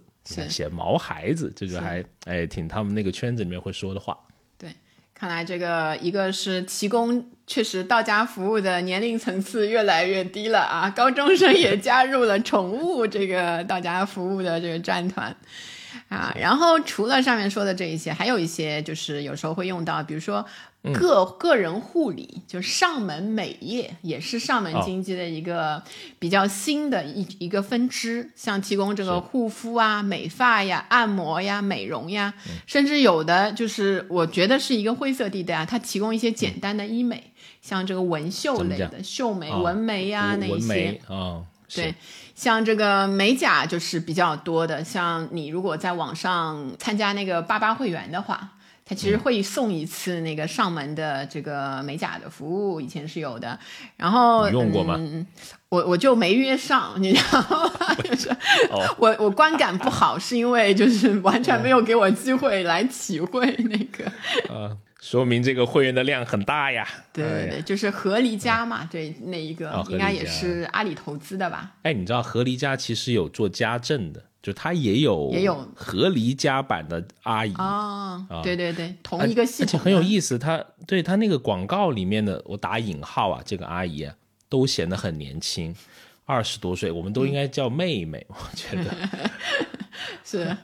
[0.49, 4.19] 写毛孩子，这个还哎挺他们那个圈子里面会说的话。
[4.59, 4.71] 对，
[5.15, 15.35] 看来这个一个是提供确实到家服务的年龄层次越来越低了啊，高中生也加入了宠物这个到家服务的这个战团。
[16.09, 20.45] 啊，然后除了上面说的这一些，还有一些就是有时候会用到，比如说
[20.95, 25.83] 个个人护理，就上门美业，也是上门经济的一个
[26.19, 32.33] 比较新的一一个分支，像提供这个护肤啊、美发呀、按摩呀、美容呀，
[32.67, 41.01] 甚至有的就是我觉得是一个灰色地带啊，它提供一些简单的医美，像这个纹绣类的绣眉、纹眉呀那一些。
[41.09, 41.45] 啊。
[41.75, 41.95] 对，
[42.35, 44.83] 像这个美甲就是比较多的。
[44.83, 48.53] 像你如果在网上参加那个八八会员的话，
[48.89, 53.59] 他其实会送一次那个上门的这个美甲的服务，以前是有的。
[53.99, 54.99] 然后用过吗？
[55.69, 57.95] 我我就没约上，你知道吗？
[58.03, 58.35] 就是
[58.97, 64.11] 我我观感不好，是因为就是完全没有给我机会来体会那个。
[64.49, 66.87] 呃说明这个会员的量很大呀。
[67.13, 71.71] 对对对，就是合离家嘛，对那一个应该也是阿里投资的吧？
[71.83, 78.27] 哎，你知道合离家其实有做家政的，就他也有也有和离家版的阿姨啊。
[78.43, 80.39] 对对对，同一个系统，而且很有意思。
[80.39, 84.09] 他对他那个广告里面的，我打引号啊，这个阿姨
[84.49, 85.75] 都显得很年轻，
[86.25, 88.95] 二十多岁，我们都应该叫妹妹，我觉得
[90.25, 90.57] 是。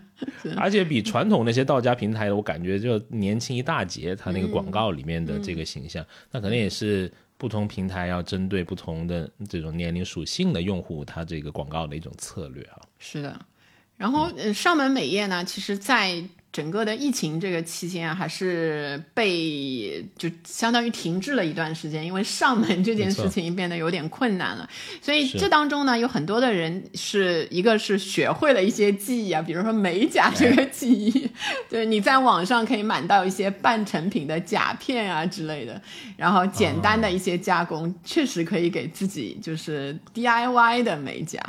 [0.57, 4.14] 而且比传统那些到家平台，我感觉就年轻一大截。
[4.14, 12.81] 他那个广告里面的这个形象，那可能也是不同平台要针对不同的这种年龄属性的用户，他这个广告的一种策略啊。
[12.99, 13.39] 是的，
[14.05, 16.23] 然后上门美业呢，其实，在。
[16.55, 24.71] 整个的疫情这个期间，啊还是被就相当于停滞了一段时间，因为上门这件事情变得有点困难了。
[25.03, 31.29] 所以这当中呢，有很多的人是一个是学会了一些技艺啊，比如说美甲这个技艺，
[31.69, 35.83] 对，你在网上可以买到一些半成品的甲片啊之类的，
[36.17, 41.41] 然后简单的一些加工，确实可以给自己就是 DIY 的美甲。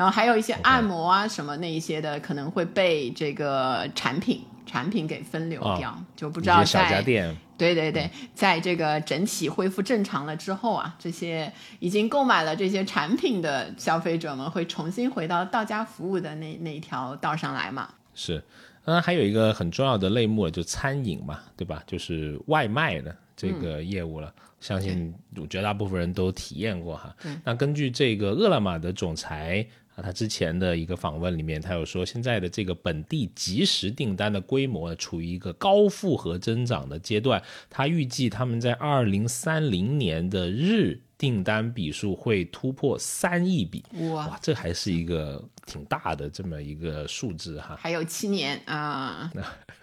[0.00, 17.90] 然后还有一些按摩啊什么那一些的，可能会被这个产品产品给分流掉，就不知道在对对对，在这个整体恢复正常了之后啊，这些已经购买了这些产品的消费者们会重新回到到家服务的那那一条道上来嘛？
[18.14, 18.42] 是，
[18.86, 21.82] 嗯，还有一个很重要的类目就餐饮嘛，对吧？
[21.86, 24.32] 就是外卖的这个业务了。
[24.60, 25.14] 相信
[25.48, 27.16] 绝大部分人都体验过哈。
[27.42, 29.66] 那根据这个饿了么的总裁
[30.00, 37.42] 他之前的一个访问里面，他有说现在的这个本地即时订单的规模处于一个高复合增长的阶段。
[37.68, 43.84] 他预计他们在二零三零年的日订单笔数会突破三亿笔。
[44.10, 47.76] 哇，这还是一个挺大的这么一个数字哈。
[47.78, 49.30] 还有七年啊。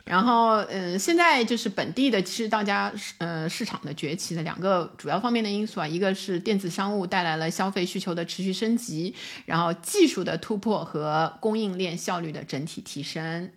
[0.03, 9.13] 然后，嗯，现在就是本地的，其实大家呃市场的崛起的两个主要方面的因素啊，一个是电子商务带来了消费需求的持续升级，
[9.45, 13.51] 然后技术的突破和供应链效率的整体提升。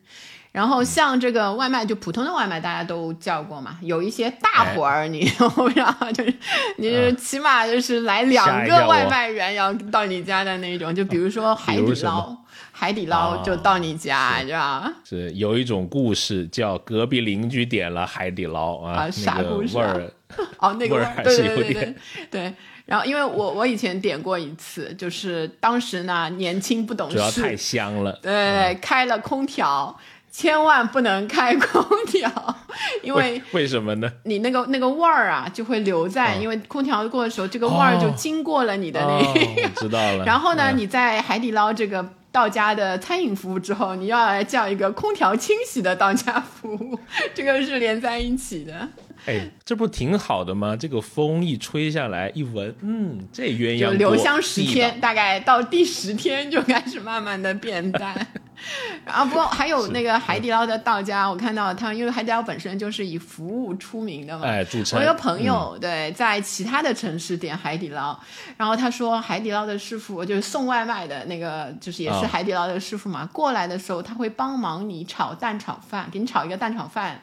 [0.52, 5.20] 然后像这个外卖，就普通的外卖大家都叫过嘛，有一些大活儿，你
[5.76, 6.34] 然后就是
[6.76, 12.36] 你是起码就是来两个外卖员要到你家的那种，就比如说海底捞。
[12.72, 14.90] 海底捞就到你家，是吧？
[15.04, 19.76] 是有一种故事叫隔壁邻居点了海底捞啊，啥故事？
[19.76, 20.10] 味儿
[20.58, 21.94] 哦，那个味儿对对对对
[22.30, 22.54] 对。
[22.86, 28.18] 然后因为我我以前点过一次，就是当时呢年轻不懂事，太香了。
[28.22, 29.94] 对，开了空调，
[30.30, 32.56] 千万不能开空调，
[33.02, 34.10] 因为为什么呢？
[34.24, 39.70] 你那个那个味儿啊就会留在，因为空调过的时候，这个味儿就经过了你的那。
[39.76, 40.24] 知道了。
[40.24, 42.08] 然后呢，你在海底捞这个。
[42.32, 46.96] 到家的餐饮服务之后，你要来叫一个空调清洗的到家服务，
[47.34, 48.88] 这个是连在一起的。
[49.26, 50.76] 哎，这不挺好的吗？
[50.76, 58.14] 这个风一吹下来，一闻，嗯，这鸳鸯留香十天，大概到第十天就开始慢慢的变淡。
[59.04, 64.46] 然 后不过还有那个海底捞的到家，我看到他，因为海底捞本身就是以服务出名的嘛。
[64.94, 68.18] 我有朋友对在其他的城市点海底捞，
[68.56, 77.20] 然后他说海底捞的师傅就是送外卖的那个，就是也是海底捞的师傅嘛，过来的时候他会帮忙你炒蛋炒饭，给你炒一个蛋炒饭。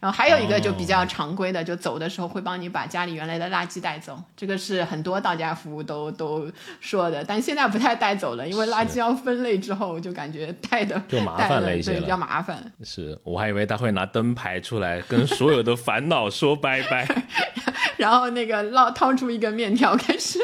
[0.00, 12.72] 然后还有一个就比较常规的，就走的时候会帮你把家里原来的垃圾带走，这个是很多到家服务都都说的，但现在不太带走了，因为垃圾要分类之后就感觉带的 就麻烦了一些，比较麻烦。
[12.82, 17.06] 是我还以为他会拿灯牌出来跟所有的烦恼说拜拜，
[17.98, 20.38] 然后那个捞掏出一根面条开始。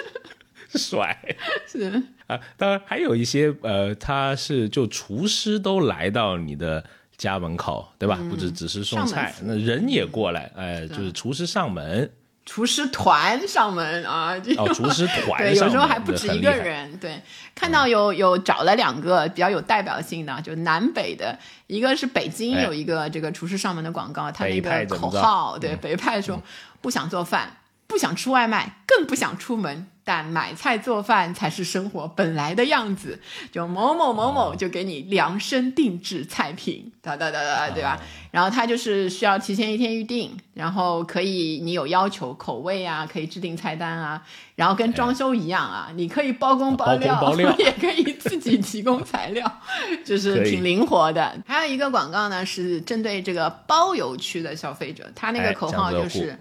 [0.75, 1.17] 甩，
[1.67, 2.03] 是。
[2.27, 6.85] 啊，当然还有一些呃，他是就厨师都来到你的。
[7.17, 8.19] 家门口，对吧？
[8.29, 12.11] 不只只是送菜，那人也过来，哎，就是厨师上门。
[12.49, 14.33] 厨师团上门啊！
[14.57, 16.97] 哦，厨师团对，有时候还不止一个人。
[16.99, 17.21] 对，
[17.57, 21.37] 看到有有找了两个比较有代表性的，就南北的，
[21.67, 26.41] 一个是北京有一个这个厨师上门的广告，他那个口号，对，北派说
[26.81, 27.57] 不想做饭，
[27.89, 29.89] 不想吃外卖，更不想出门。
[30.07, 33.19] 但买菜做饭才是生活本来的样子，
[33.51, 38.01] 就某某某某就给你量身定制菜品，哒哒哒哒，对吧？
[38.31, 44.23] 然后它就是需要提前一天预定，然后可以你有要求口味啊，可以制定菜单啊，
[44.55, 47.21] 然后跟装修一样啊，你可以包工包料，
[47.59, 49.61] 也可以自己提供材料，
[50.05, 51.37] 就是挺灵活的。
[51.45, 56.39] 还有一个广告呢，是针对这个包邮区的消费者，他那个口号就是。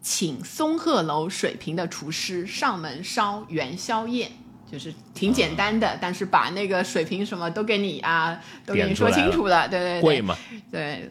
[0.00, 4.30] 请松鹤楼水平的厨师上门烧元宵宴，
[4.70, 10.00] 就是挺简单的，但是把那个水平什么都给你啊，都给你说清楚了，对对对。
[10.00, 10.36] 贵吗？
[10.70, 11.10] 对，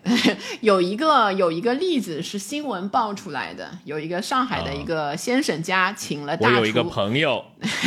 [0.61, 7.43] 有一个有一个例子是新闻爆出来的，有一个上海的一个先生家请了大厨，我有一个朋友，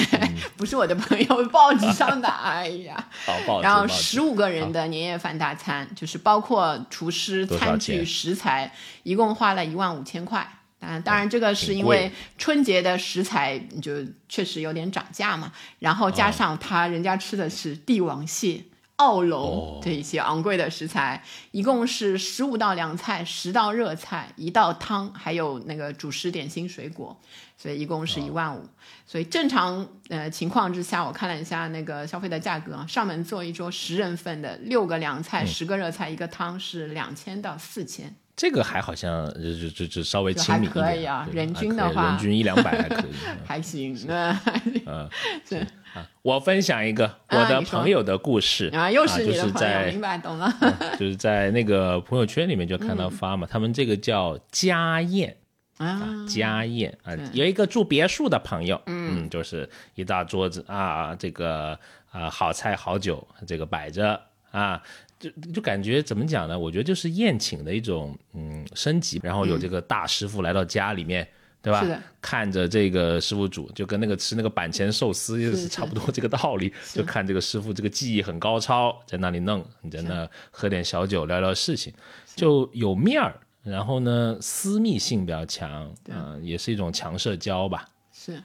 [0.56, 3.08] 不是我的朋友，报纸上的，哎呀，
[3.62, 8.72] 然后十五个人的年夜饭大餐，就是包括厨师、餐具、食材，
[9.04, 10.46] 一共花了一万五千块。
[10.80, 18.64] 嗯，当然，这个是因为春节的食材就确实有点涨价嘛，然后加上他人家吃的是帝王蟹、
[18.96, 27.14] 澳龙这一些昂贵的食材，一共是十五道凉菜、十道热菜、一道汤，还有那个主食、点心、水果，
[27.58, 28.66] 所以一共是一万五。
[29.06, 38.14] 所以正常呃情况之下，我看了一下那个消费的价格，上门做一桌十人份的六个凉菜、十个热菜、一个汤是两千到四千。
[38.40, 43.10] 这个还好像就就就就稍微亲民一点，可以啊，人均的话，人均一两百还可以，
[43.44, 43.94] 还行。
[44.08, 45.06] 嗯，
[45.46, 45.56] 是
[45.92, 50.50] 啊，我分享一个我的朋友的故事啊，又是你的朋友，明白懂了。
[50.98, 55.36] 就是在那个朋友圈里面就看到发嘛，他们这个叫家宴
[55.76, 61.78] 啊，家宴啊，有一个住别墅的朋友，嗯，就是一大桌子啊，这个
[62.10, 64.18] 啊好菜好酒这个摆着
[64.50, 64.82] 啊。
[65.18, 66.58] 就就感觉怎么讲呢？
[66.58, 71.28] 我觉得就是宴请的一种嗯升级，然后有这个大师傅来到家里面，
[71.60, 71.86] 对吧？
[72.22, 76.72] 看着这个师傅煮，就跟那个吃那个板前寿司也是差不多这个道理。
[76.94, 81.92] 就看这个师傅这个技艺很高超，在那里弄，你在那喝点小酒，聊聊事情，
[82.34, 83.38] 就有面儿。
[83.62, 87.84] 然后呢，私密性比较强，嗯，也是一种强社交吧。
[88.10, 88.42] 是。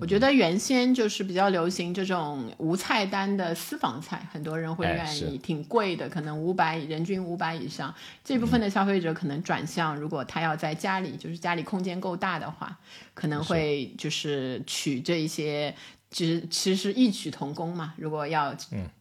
[0.00, 7.94] 我觉得原先就是比较流行这种无菜单的私房菜，很多人会愿意，挺贵的，可能五百人均五百以上。
[8.24, 12.78] 这部分的消费者可能转向，如果他要在家里，就是家里空间够大的话，
[13.12, 15.74] 可能会就是取这一些，
[16.10, 17.92] 其实其实异曲同工嘛。
[17.98, 18.56] 如果要，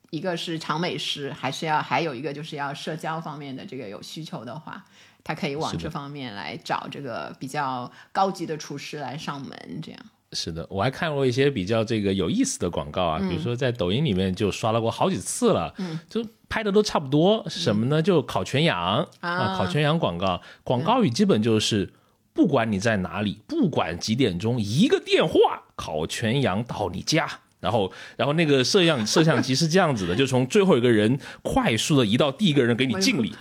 [0.10, 4.84] 一个是尝美食，还是要还有一个就是要社交方面的这个有需求的话，
[5.24, 10.00] 他可以往这方面来找这个比较高级的厨师来上门，这样。
[10.34, 15.74] 是的，我还看过一些比较这个有意思的广告啊，比如说在抖音里面就刷了过好几次了，
[16.10, 17.44] 就拍的都差不多。
[17.50, 18.02] 什么呢？
[18.02, 21.92] 就烤全羊啊，烤全羊广告，广告语基本就是
[22.34, 27.28] 不管你在哪里，不管几点钟，一个电话，烤全羊到你家。
[27.60, 33.36] 然后，然后那个摄像摄像机是这样子的，就从最后一个人快速的移到第一个人给你敬礼，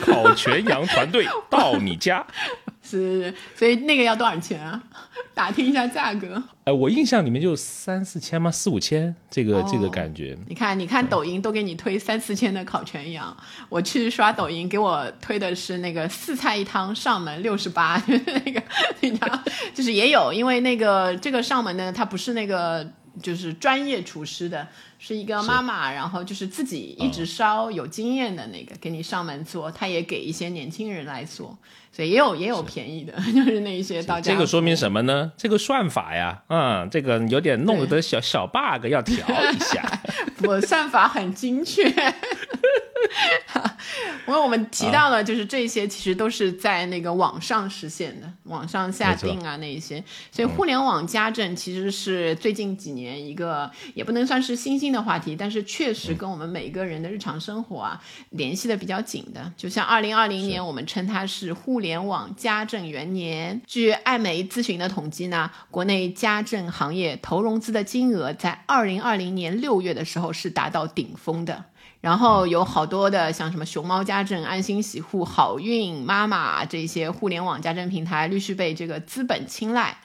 [0.00, 2.24] 烤全羊团队到你家。
[2.88, 4.82] 是，所以那个要多少钱啊？
[5.34, 6.42] 打听一下价格。
[6.64, 8.50] 哎，我印象里面就三四千吗？
[8.50, 10.36] 四五千，这个这个感觉。
[10.48, 13.36] 你看，你看抖音都给你推三四千的烤全羊，
[13.68, 18.62] 我去刷抖音给我推的是那个四菜一汤上门六十八， 那个
[19.00, 19.40] 你知道，
[19.74, 22.86] 就是也有，因为那个这个上门呢，它不是那个
[23.22, 24.66] 就是专业厨师的。
[25.00, 31.56] 是一个妈妈，然后就是自己一直烧有经验的那个给你上门做，他也给一些年轻人来做，
[31.92, 34.32] 所以也有也有便宜的， 就是那一些到家。
[34.32, 35.30] 这个说明什么呢？
[35.36, 40.00] 这个算法呀，嗯，这个有点弄得小小 bug 要调一下。
[40.42, 41.88] 我算法很精确。
[44.28, 57.98] 因为我们提到了，就是这些其实都是在那个网上实现的，网上下定啊那一些，所以互联网家政其实是最近几年一个也不能算是新兴的话题，但是确实跟我们每个人的日常生活啊
[58.28, 59.50] 联系的比较紧的。
[59.56, 63.58] 就像二零二零年，我们称它是互联网家政元年。
[63.66, 71.64] 据艾媒咨询的统计呢，国内家政行业投融资的金额在二零二零年六月的时候是达到顶峰的。
[72.00, 79.98] 然后有好多的像什么熊猫家政、安心洗护、好运妈妈这些互联网家政平台陆续被这个资本青睐。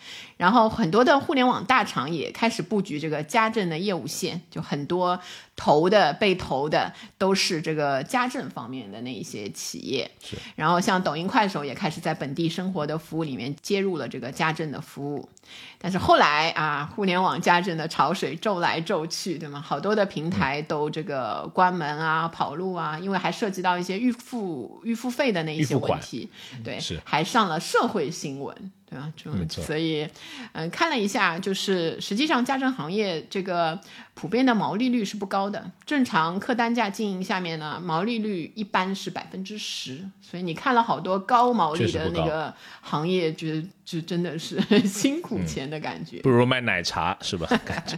[0.44, 5.18] 然后很多的互联网大厂也开始布局这个家政的业务线，就很多
[5.56, 10.12] 投的被投的都是这个家政方面的那一些企业。
[10.22, 10.36] 是。
[10.58, 15.30] 然后像抖音、快手也开始在本地生活的服务里面接入了这个家政的服务。
[15.78, 19.62] 但是后来啊，互联网家政的潮水骤来骤去，对吗？
[19.66, 26.30] 好多的平台都这个关门啊、跑路啊，因为还涉及到一些预付预付费的那一些问题，
[26.66, 29.38] 对，是还上了社会新闻，对吧？
[29.38, 29.64] 没错。
[29.64, 30.08] 所以，
[30.54, 33.80] 嗯，看了一下，就是实际上家政行业这个
[34.14, 40.00] 普遍的毛利率是不高的，正常客单价经营下面呢，毛利率一般是百分之十。
[40.22, 45.34] 所以你看了好多高毛利的那个行业，觉得就真的是辛苦。
[45.46, 47.48] 钱的感觉，不如卖奶茶是吧？
[47.66, 47.96] 感觉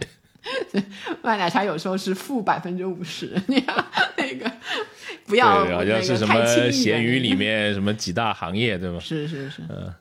[1.22, 3.84] 卖奶茶有时候是负百分之五十，你 看
[4.16, 4.50] 那个
[5.26, 8.98] 不要好像是什么咸鱼里面什么几大行业对吗？
[9.00, 9.92] 是是是，嗯，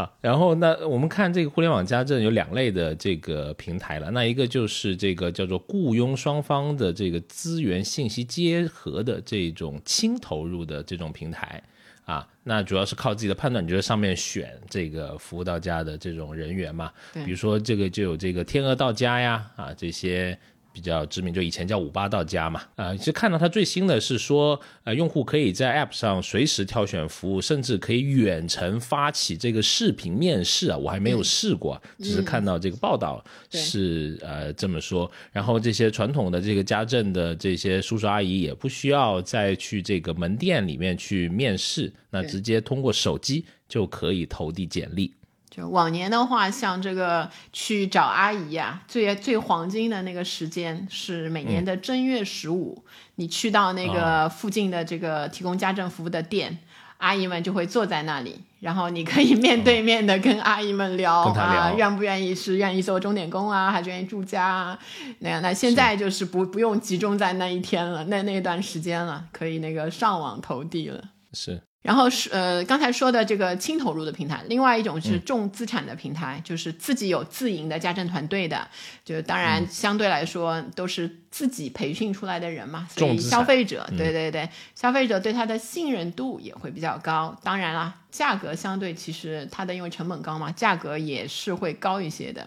[0.00, 11.62] 好，然后那我们看这个互联网家政有两类的这个平台了，那一个就是这个叫做雇佣双方的这个资源信息结合的这种轻投入的这种平台。
[12.06, 16.90] 啊，那主要是靠自己的判断，你就在上面选这个服务到家的这种人员嘛。
[17.12, 20.38] 比如说这个就有这个天鹅到家呀，啊这些。
[20.72, 35.10] 比较知名，就以前叫五八到家嘛，啊，其实看到它最新的是说，呃，用户可以在 App 上随时挑选服务，甚至可以远程发起这个视频面试啊，我还没有试过，只是看到这个报道是呃这么说。
[35.32, 45.12] 然后这些传统的这个家政的这些叔叔阿姨也不需要再去这个门店里面去面试，那直接通过手机就可以投递简历。
[45.50, 52.84] 就往年的话，像这个去找阿姨呀，最最黄金的那个时间是每年的正月十五，
[53.16, 56.56] 你去到那个附近的这个提供家政服务的店，
[56.98, 64.78] 阿姨们就会坐在那里，然后你可以面对面的跟阿姨们聊啊，愿不愿意是愿意做钟点工啊，还是愿意住家啊？
[65.18, 71.02] 那样，那现在就是不不用集中在那一天了，那那段时间了，可以那个上网投递了。
[71.32, 71.60] 是。
[71.82, 78.68] 然后是呃，刚才说的这个轻投入的平台，另外一种是重资产的平台，就是自己有自营的家政团队的，
[79.04, 81.19] 就当然相对来说都是。
[81.30, 87.38] 自己培训出来的人嘛，所以消费者对对对，消费者对他的信任度也会比较高。
[87.42, 92.46] 当然啦，价格相对其实它的因为成本高嘛，价格也是会高一些的。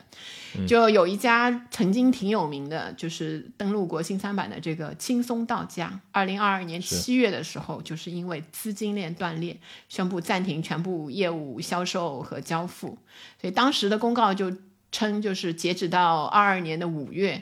[0.68, 9.58] 就有一家曾经挺有名的，就是登陆过新三板的这个轻松到家，二零二二年七月的时候，就是因为资金链断裂，
[9.88, 12.98] 宣布暂停全部业务销售和交付。
[13.40, 14.52] 所以当时的公告就
[14.92, 17.42] 称，就是截止到二二年的五月。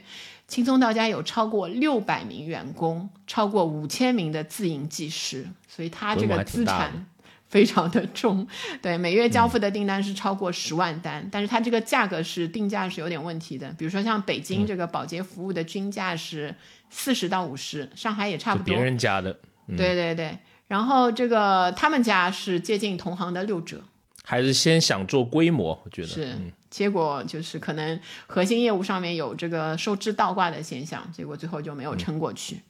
[0.52, 7.06] 轻松到家有超过六百名员工，超过五千名的自营技师，所以它这个资产
[7.47, 8.45] 非常的重。
[8.82, 13.70] 对，每月交付的订单是超过十万单，但是它这个价格是定价是有点问题的。
[13.78, 16.54] 比如说像北京这个保洁服务的均价是
[16.89, 18.76] 四十到五十，上海也差不多。
[18.76, 19.32] 别人家的，
[19.70, 20.38] 对对对。
[20.68, 23.82] 然后这个他们家是接近同行的六折。
[24.26, 26.36] 还是先想做规模，我觉得是。
[26.72, 32.61] 结果就是可能核心业务上面有这个收支倒挂的现象，结果最后就没有撑过去。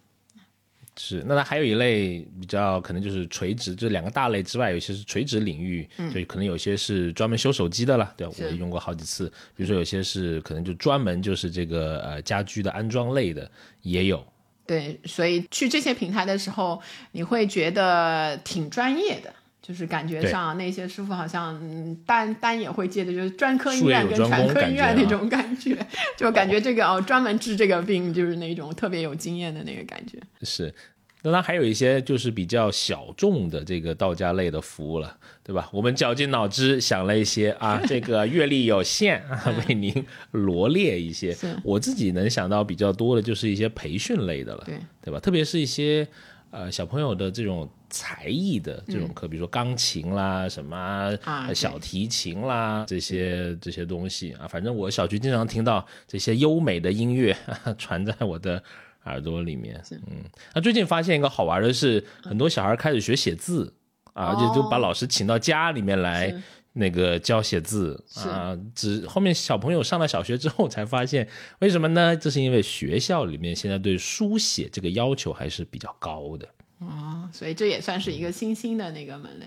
[0.97, 9.30] 是，那它还有一类比较可能就是垂直，这两个大类之外，有些是垂直领域，就可能有些是专门修手机的了，对，我用过好几次。
[9.56, 13.49] 比如说有些是可能就专门就是这个呃家居的安装类的
[13.84, 14.22] 也有。
[14.66, 16.82] 对，所以去这些平台的时候，
[17.14, 19.34] 你会觉得挺专业的。
[19.62, 25.78] 就是感觉上那些师傅好像单单也会接的，就是专科医院跟全科医院那种感觉，
[26.18, 30.18] 就感觉这个哦专门治这个病就是那种特别有经验的那个感觉。
[30.41, 30.74] 是，
[31.22, 35.70] 当然还有一些就是比较小众的这个道家类的服务了，对吧？
[35.72, 39.93] 我们绞尽脑汁想了一些啊，这个阅历有限啊， 为您
[40.32, 41.38] 罗列一些。
[41.64, 45.20] 我自己能想到比较多的就是一些培训类的了，对对吧？
[45.20, 46.07] 特别是一些
[46.49, 47.70] 呃小朋友的这种。
[47.92, 51.12] 才艺的这种课，比如说钢琴啦、什么
[51.54, 57.38] 小提琴啦这些这些东西啊，反正我小区经常听到这些优美的音乐
[57.78, 58.64] 传在我的
[59.04, 59.80] 耳朵里面。
[59.92, 60.24] 嗯，
[60.56, 63.74] 那最近发现一个好玩的是，很多小孩开始学写字
[64.14, 66.34] 啊，而且就把老师请到家里面来
[66.74, 68.58] 那个教写字啊。
[68.74, 71.28] 只后面小朋友上了小学之后才发现，
[71.60, 72.16] 为什么呢？
[72.16, 76.48] 这是因为学校里面现在对书写这个要求还是比较高的。
[76.82, 79.46] 哦，所以这也算是一个新兴的那个门类。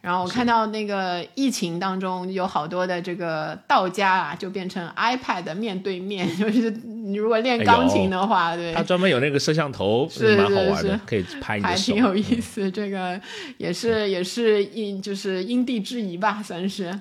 [0.00, 12.70] 然后我看到那个疫情当中有好多的这个道家啊，就变成 iPad 面对面， 就是你如果练钢琴的话，对，他专门有那个摄像头，是蛮好玩的，可以拍你的还挺有意思。
[12.70, 13.20] 这个
[13.56, 16.96] 也是也是因就是因地制宜吧，算是。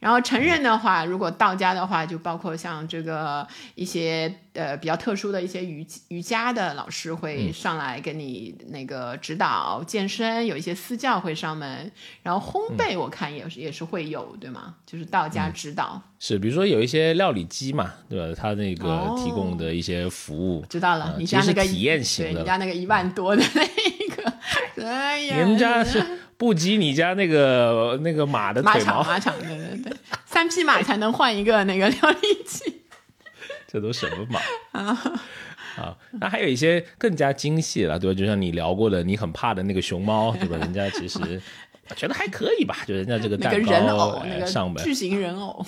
[0.00, 11.92] 然后成人的话，如果道家的话，就包括像这个一些呃比较特殊的一些瑜瑜伽的老师会上来给你那个指导健身，有一些私教会上门，
[12.22, 14.74] 然后烘焙我看也是也是会有，对吗？
[14.86, 16.02] 就是道家指导。
[16.18, 18.34] 是，比如说有一些料理机嘛，对吧？
[18.34, 21.16] 他那个提供的一些服务，知道了。
[21.18, 23.62] 你家那个体验型的，你家那个一万多的那
[24.16, 24.32] 个，
[24.88, 26.02] 哎呀， 人家是。
[26.40, 29.92] 不及你家那个那个马的腿毛，马场对对对，
[30.24, 32.80] 三匹马才能换一个那个料理器，
[33.68, 34.40] 这都什么马
[34.72, 35.20] 啊？
[35.76, 38.18] 啊，那还有一些更加精细了，对吧？
[38.18, 40.56] 就像你聊过的，你很怕的那个熊猫，对吧？
[40.56, 41.42] 人家其实。
[41.96, 45.64] 觉得还可以吧，就人家这个蛋糕上门，巨型人偶，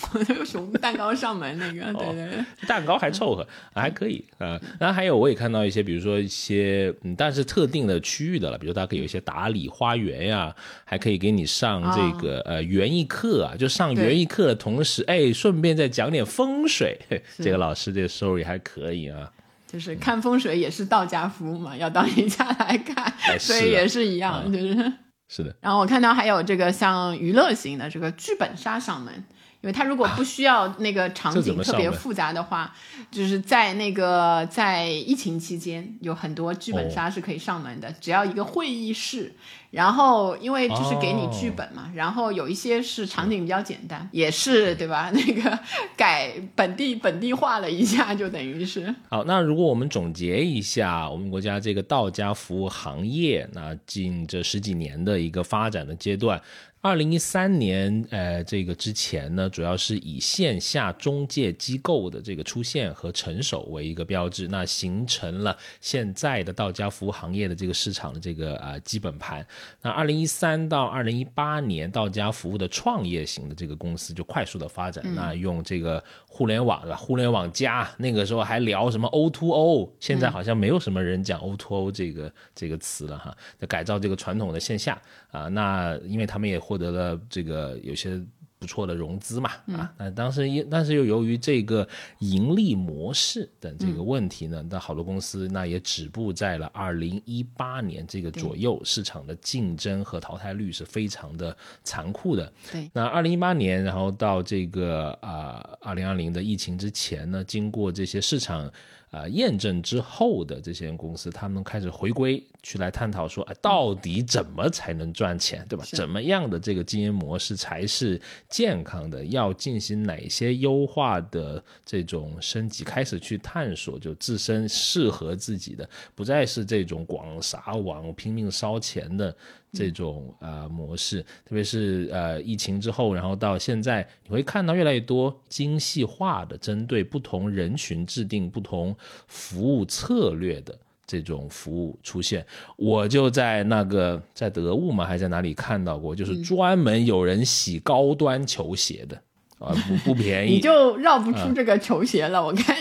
[0.80, 4.60] 蛋糕上门那个，对对对，蛋糕还凑合，还可以啊。
[4.78, 10.54] 然后还有我也看到一些，比如说一些，嗯，但是特定的区域的了，比如大家可以有一些打理花园呀，
[10.84, 16.98] 还可以给你上这个呃园艺课啊，就上园艺课的同时，哎，顺便再讲点风水，
[17.38, 19.30] 这个老师这个收入也还可以啊。
[19.66, 24.92] 就是看风水也是道家服务嘛，要到你家来看，所以也是一样，就是。
[25.34, 29.14] 是的，然后我看到还有这个像娱乐型的这个剧本杀上门，
[29.62, 32.70] 因为他如果不需要那个场景特别复杂的话，
[33.10, 39.32] 就是在那个在疫情期间有很多剧本杀是可以上门的，只要一个会议室。
[39.72, 45.10] 然后，因为就是给你剧本嘛，然后有一些是场景比较简单，也是对吧？
[45.14, 45.58] 那个
[45.96, 48.94] 改本地本地化了一下，就等于是。
[49.08, 56.38] 好，那如果我们总结一下我们国家这个道家服务行业，那近这十几年的一个发展的阶段。
[56.82, 69.46] 二零一三年，呃，这个之前呢，主要是以线下中介机构的这个出现和成熟为一个标志，那形成了现在的道家服务行业的这个市场的这个啊基本盘。
[69.80, 76.02] 那二零一三到二零一八年，道家服务的创业型的这个公司就快速的发展，那用这个。
[76.34, 83.36] 互联网的互联网加，那个时候还聊什么 O to O，现在好像没有什么人讲 O to O 这个这个词了哈。
[83.60, 84.98] 就改造这个传统的线下
[85.30, 88.20] 啊，那因为他们也获得了这个有些。
[88.58, 91.88] 不错的融资嘛，啊，那当时因但是又由于这个
[92.20, 102.52] 盈利模式等这个问题呢，那好多公司那也止步在了二零一八年这个左右，市场的竞争和淘汰率是非常的残酷的。
[102.70, 108.70] 对，那二零一八年，然后到这个啊二零二零的疫情之前呢，经过这些市场。
[109.12, 115.84] 啊，验证之后的这些公司，他们开始回归去来探讨说，到底怎么才能赚钱，对吧？
[115.92, 118.18] 怎么样的这个经营模式才是
[118.48, 119.22] 健康的？
[119.26, 122.84] 要进行哪些优化的这种升级？
[122.84, 129.36] 开始去探索，就自身适合自己的，不再是这种广撒网、拼命烧钱的。
[129.72, 138.94] 这种呃模式，特别是呃疫情之后，然后到现在，你会看到越来越多精细化的针对不同人群制定不同
[139.26, 142.44] 服务策略的这种服务出现。
[142.76, 149.16] 我就在那个在得物嘛，还在哪里看到过，就是专门有人洗高端球鞋的
[149.58, 152.76] 啊，不不便宜， 你就绕不出这个球鞋了，我看。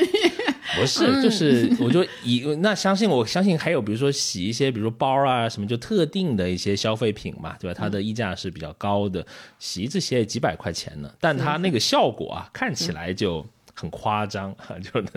[0.76, 7.78] 不是，就是我就以那相信，我相信还有比如说洗一些，比如说包啊什么，就特定的一些消费品嘛，对吧？
[7.78, 9.26] 它的溢价是比较高的，
[9.60, 15.12] 洗一次鞋几百块钱呢，但它那个效果啊，看起来就很夸张， 就能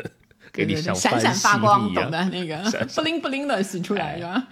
[0.52, 2.58] 给你像闪闪发光，懂的那个
[2.94, 4.48] 不灵不灵的洗出来是吧？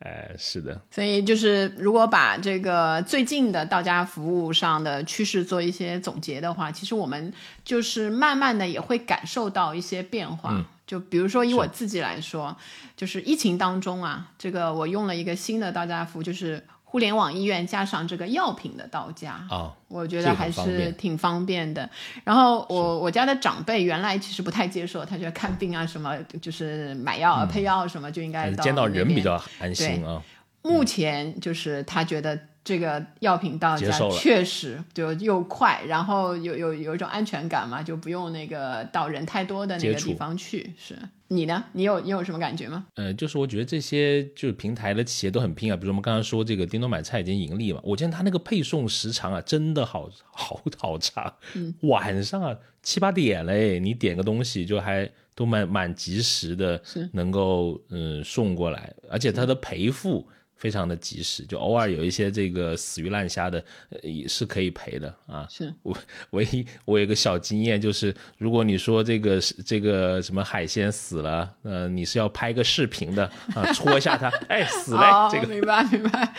[0.00, 7.32] 哎，是的，所以就是如果把这个最近的到家服务上的趋势做一些总结的话，其实我们
[7.64, 10.62] 就是慢慢的也会感受到一些变化。
[10.86, 12.56] 就比如说以我自己来说，
[12.96, 16.62] 就是疫情当中啊，这个我用了一个新的到家服务，就是。
[16.88, 21.90] 互联网医院加上这个药品的到家啊，我觉得还是挺方便的。
[22.24, 30.22] 然后我我家的长辈原来其实不太接受，他觉得看病啊什么就是买药配药什么就应该见到人比较安心啊。
[30.62, 40.98] 目前就是他觉得这个药品到家确实就又快，然后有有有一种安全感嘛，就不用那个到人太多的那个地方去是。
[41.28, 41.62] 你呢？
[41.72, 42.86] 你有你有什么感觉吗？
[42.94, 45.76] 呃，就是我觉得这些就是平台的企业都很拼啊。
[45.76, 51.32] 比如我们刚刚说这个叮咚买菜已经盈利了，我见他那个配送时长啊，真的好好好长。
[51.54, 60.28] 嗯，晚上啊七八点嘞，你点个东西就还都蛮蛮及时的，能够嗯送过来，而且它的赔付。
[60.56, 63.62] 非常的及时，就偶尔有一些这个死鱼烂虾的，
[64.02, 65.46] 也是可以赔的啊。
[65.50, 65.96] 是我
[66.30, 76.32] 唯一我有个小经验，就是如果你说这个这个什么海鲜死了，呃，你是要拍个视频的啊，戳一下它，哎，死了，这个明白明白。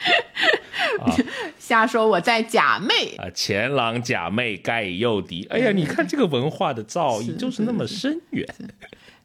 [1.58, 5.46] 瞎说我在假寐啊，前郎假寐盖诱敌。
[5.50, 8.46] 哎呀，你看这个文化的造诣就是那么深远。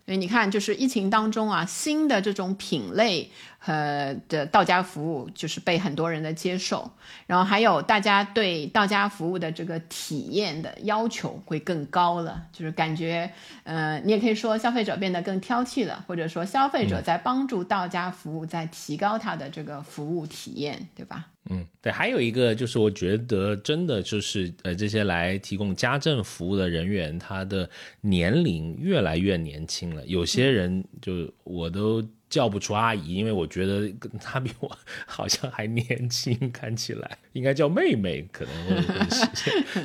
[0.05, 3.32] 所以你看，就是疫情当中啊，新的这种品类
[3.66, 6.91] 呃的道家服务，就是被很多人的接受。
[7.28, 13.32] 然后还有大家对道家服务的这个体验的要求会更高了，就是感觉
[13.63, 21.28] 呃，你也可以说消费者变得更挑剔了，或者说消费者在帮助道家服务在提高他的这个服务体验，对吧？
[21.49, 27.70] 嗯，对，还有一个就是，我觉得真的就是，呃，这些来提供家政服务的人员，他的
[28.01, 30.03] 年龄越来越年轻了。
[30.07, 32.07] 有些人就我都。
[32.30, 33.89] 叫不出阿姨，因为我觉得
[34.21, 39.26] 她比我好像还年轻，看起来应该叫妹妹，可能会更适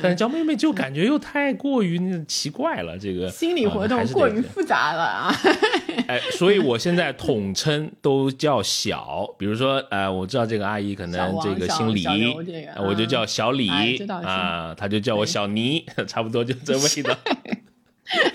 [0.02, 5.34] 但是叫妹妹就感觉又太过于奇怪了，这个心理活动过于复杂了啊。
[6.08, 12.04] 哎，所以我现在统称都叫小，比如说，呃，我知道这个阿姨可能这个姓李，
[12.84, 13.68] 我就叫小李
[14.24, 17.16] 啊，他就叫我小倪， 差不多就这味道。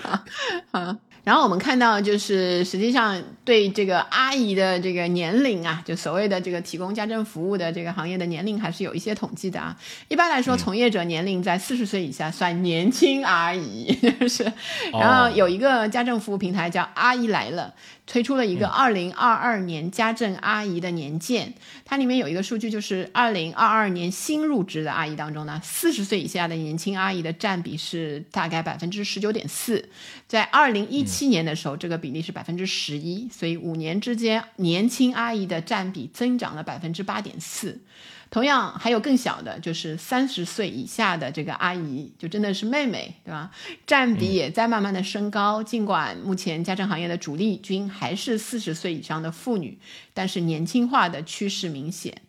[0.00, 0.24] 好，
[0.70, 0.96] 好。
[1.26, 9.76] 然后我们看到，就是实际上对这个阿姨的这个年龄啊，就所谓的这个提供家政服务的这个行业的年龄，还是有一些统计的啊。
[10.06, 14.44] 一般来说，从业者年龄在四十岁以下算年轻阿姨，就 是。
[14.92, 17.74] 然后有一个家政服务平台叫阿姨来了。
[18.06, 21.52] 推出了一个二零二二年家政阿姨的年鉴，
[21.84, 29.88] 它里面有一个数据，就是二零二二年新入职的阿姨当中呢，四十岁以下的年轻阿姨的占比是大概百分之十九点四，
[30.28, 37.80] 在二零一七年的时候，这个比例是百分之十一，所以五年之间，年轻阿姨的占比增长了百分之八点四。
[38.28, 43.50] 同样还有更小的，就是三十岁以下的这个阿姨，就真的是妹妹，对吧？
[43.86, 45.62] 占比也在慢慢的升高。
[45.62, 49.78] 尽管目前家政行业的主力军还是四十岁以上的妇女，
[50.12, 52.22] 但是年轻化的趋势明显。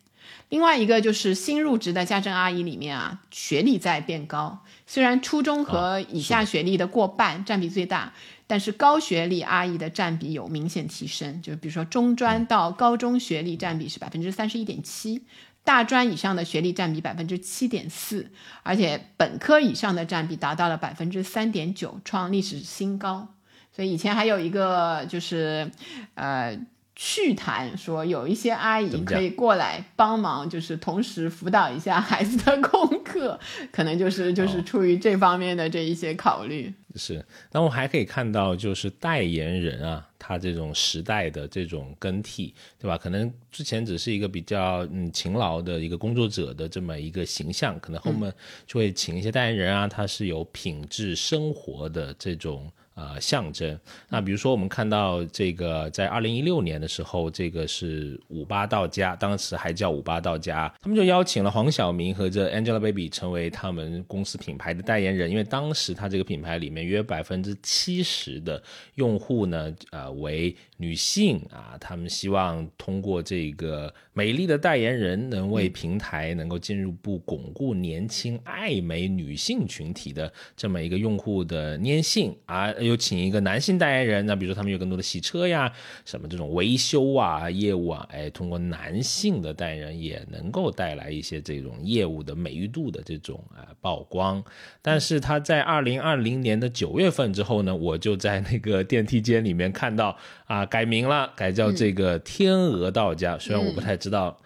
[0.48, 4.64] 另外一个就是新入职的家政阿姨里面啊，学历在变高。
[4.86, 8.14] 虽然初中和以下学历的过半占比最大，
[8.46, 11.42] 但是高学历阿姨的占比有明显提升。
[11.42, 15.22] 就比如说中专到高中学历占比是百分之三十一点七。
[15.68, 18.30] 大专以上的学历占比百分之七点四，
[18.62, 23.34] 而且本科以上的占比达到了百分之三点九，创历史新高。
[23.70, 25.70] 所以以前还有一个就是，
[26.14, 26.58] 呃。
[27.00, 33.38] 趣谈说有一些阿姨可以过来帮忙，就是同时辅导一下孩子的功课，
[33.70, 36.74] 可能就是就是出于这方面的这一些考虑。
[36.96, 42.96] 是，那我还可以看到，就是代言人啊，他这种时代的这种更替，对吧？
[42.96, 48.32] 可能之前只是一个比较嗯勤劳的一个工作者的这么一个形象，可能后面
[48.66, 52.70] 就会请一些代言人啊，他是有品质生活的这种。
[52.98, 53.78] 呃，象征。
[54.08, 65.30] 那比如说，我们看到这个，在二零一六年的时候，这个是五八到家，当时还叫五八到家，他们就邀请了黄晓明和这 Angelababy 成为他们公司品牌的代言人。
[65.30, 68.60] 因为当时他这个品牌里面约百分之七十的
[68.96, 82.72] 用户呢，呃，为女性啊，他们希望通过这个美丽的代言人，能为平台能够进入步巩固年轻爱美女性群体的这么一个用户的粘性啊。
[82.74, 85.72] 有请一个男性代言人，那比如说他们有更多的洗车呀，
[86.04, 94.42] 什么这种维修啊业务啊，哎，通过男性的代言人也能够带来一些这种业务的美誉度的这种啊曝光。
[94.80, 100.16] 但是他在二零二零年的九月份之后呢，我就在那个电梯间里面看到
[100.48, 103.38] 啊改名了，改叫这个天鹅到家。
[103.38, 104.36] 虽然我不太知道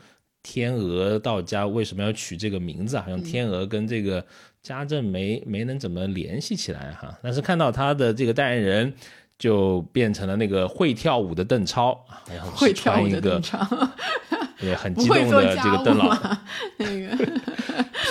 [0.42, 4.22] 天鹅到家为什么要取这个名字，好像天鹅跟这个。
[4.62, 8.94] 家政没没能怎么联系起来哈，但是看到他的这个代言人
[9.36, 12.00] 就变成了那个会跳舞的邓超，
[12.30, 13.59] 然后会跳舞的邓超，
[14.61, 16.16] 对，很激动的这个邓老，
[16.76, 17.18] 那个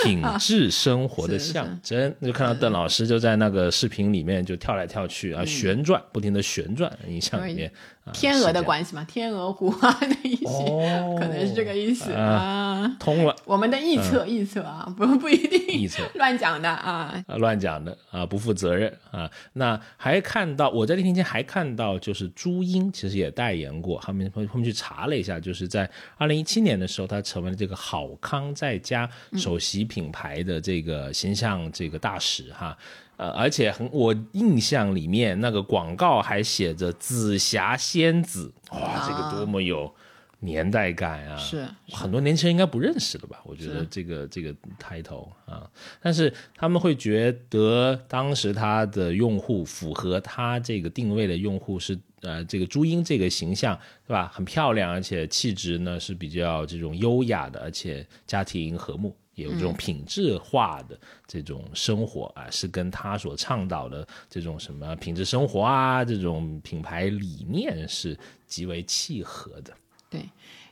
[0.04, 7.72] 品质生活的象征，就看到邓老师就在那个视频里面就跳来跳去啊，旋转，不停的旋转，印象里面。
[8.14, 12.96] 天鹅的关系嘛，天鹅湖啊那一些，可能是这个意思啊。
[13.00, 19.30] 通了，我们的臆测，臆测啊，不不一定，臆测乱讲的啊，乱讲的啊，不负责任啊。
[19.54, 32.76] 那还看到我在那天间还看到，就是朱茵其实也代言过，他们后面去查了一下，就是在二零一七年的时候，她成为了这个好康在家首席品牌的这个形象这个大使哈。
[33.22, 39.94] 呃，而且很，我印象里面那个广告还写着“紫霞仙子”，哇，这个多么有
[40.40, 41.38] 年代感啊！
[41.38, 43.40] 是很多年轻人应该不认识了吧？
[43.46, 45.70] 我觉得这个这个抬头啊，
[46.02, 54.32] 但是他们会觉得当时他的用户符合他这个定位的用户是呃这个朱茵这个形象，对吧？
[54.34, 59.16] 很漂亮，而且气质呢是比较这种优雅的，而且家庭和睦。
[59.36, 68.18] 有这种品质化的这种生活啊，是跟他所倡导的这种什么品质生活啊，这种品牌理念是
[68.48, 69.74] 极为契合的。
[70.10, 70.22] 对。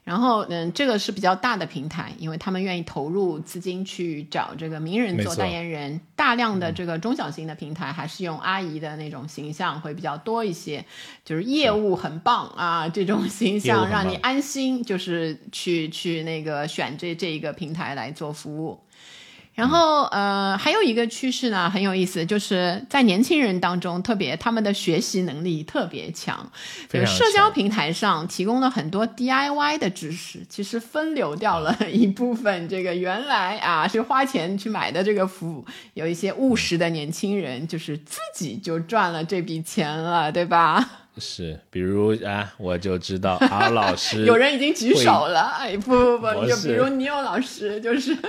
[0.10, 6.02] 然后，嗯，这个是比较大的平台，因为他们愿意投入资金去找这个名人做代言人。
[6.16, 10.84] 大量的这个中小型的平台还是用阿姨的那种形象会比较多一些，
[11.24, 18.80] 就是业务很棒啊，这种形象让你安心，就是去去那个选这这一个平台来做服务。
[19.60, 26.50] 然后，呃，还有一个趋势呢，很有意思，就是在年轻人当中，特别他们的学习能力特别强，
[26.90, 40.90] 就社交平台上提供了很多 DIY 的知识，其实分流掉了 一部分这个原来啊是花钱去买的这个服务，有一些务实的年轻人就是自己就赚了这笔钱了，对吧？
[41.18, 48.18] 是，比如啊，我就知道啊，老师 有人已经举手了，哎，不不不，就比如你有老师就是。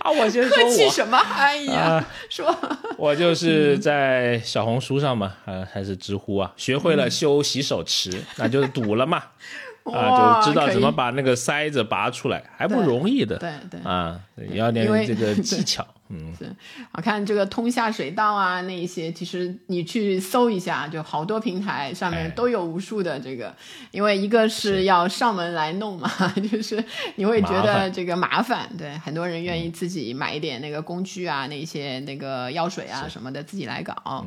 [0.00, 1.16] 啊，我先说， 客气什么？
[1.18, 2.54] 哎呀，说，
[2.98, 9.22] 我就是在小红书上嘛，啊，还是知乎啊，学会了修洗手池，那就是堵了嘛，
[9.92, 14.20] 啊，就知道怎么把那个塞子拔出来，还不容易的，对对，啊，
[14.52, 15.86] 要点这个技巧。
[16.10, 16.54] 嗯，是，
[16.92, 23.54] 我看这个通下水道啊，那一些，其实你去搜一下，就好多平台上面都有无数的这个，
[23.92, 26.10] 因为一个是要上门来弄嘛，
[26.50, 26.84] 就是
[27.14, 34.26] 你会觉得这个麻烦，对，很多人愿意自己买一点那个工具啊，那些那个药水啊什么的自己来搞。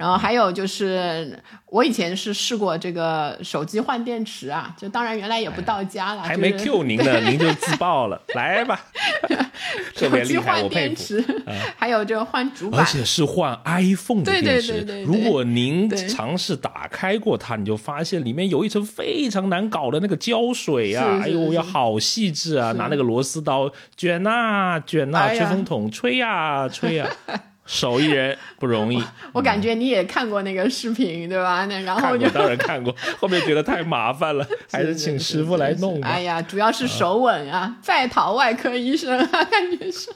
[0.00, 8.80] 然后还有就是，我以前是试过这个手机换电池啊，就当然原来也不到家了，还没 Q 您呢，您就自爆了， 来吧，
[9.94, 11.22] 特别厉害，我佩服。
[11.76, 15.04] 还有这个换主板，而且是换 iPhone 的电池。
[15.04, 27.06] 如果您尝试打开过它，你就发现里面有一层非常难搞的那个胶水啊，哎呦，要好细致啊，拿那个螺丝刀卷啊卷啊，吹风筒吹呀吹呀。
[27.72, 29.00] 手艺人不容易，
[29.32, 31.64] 我感觉你也看过那个视频，对吧？
[31.66, 36.00] 那然后就当然看过， 后面觉得太麻烦了， 还是请师傅来弄。
[36.02, 40.10] 哎呀，主要是手稳啊，在逃外科医生啊，感觉是。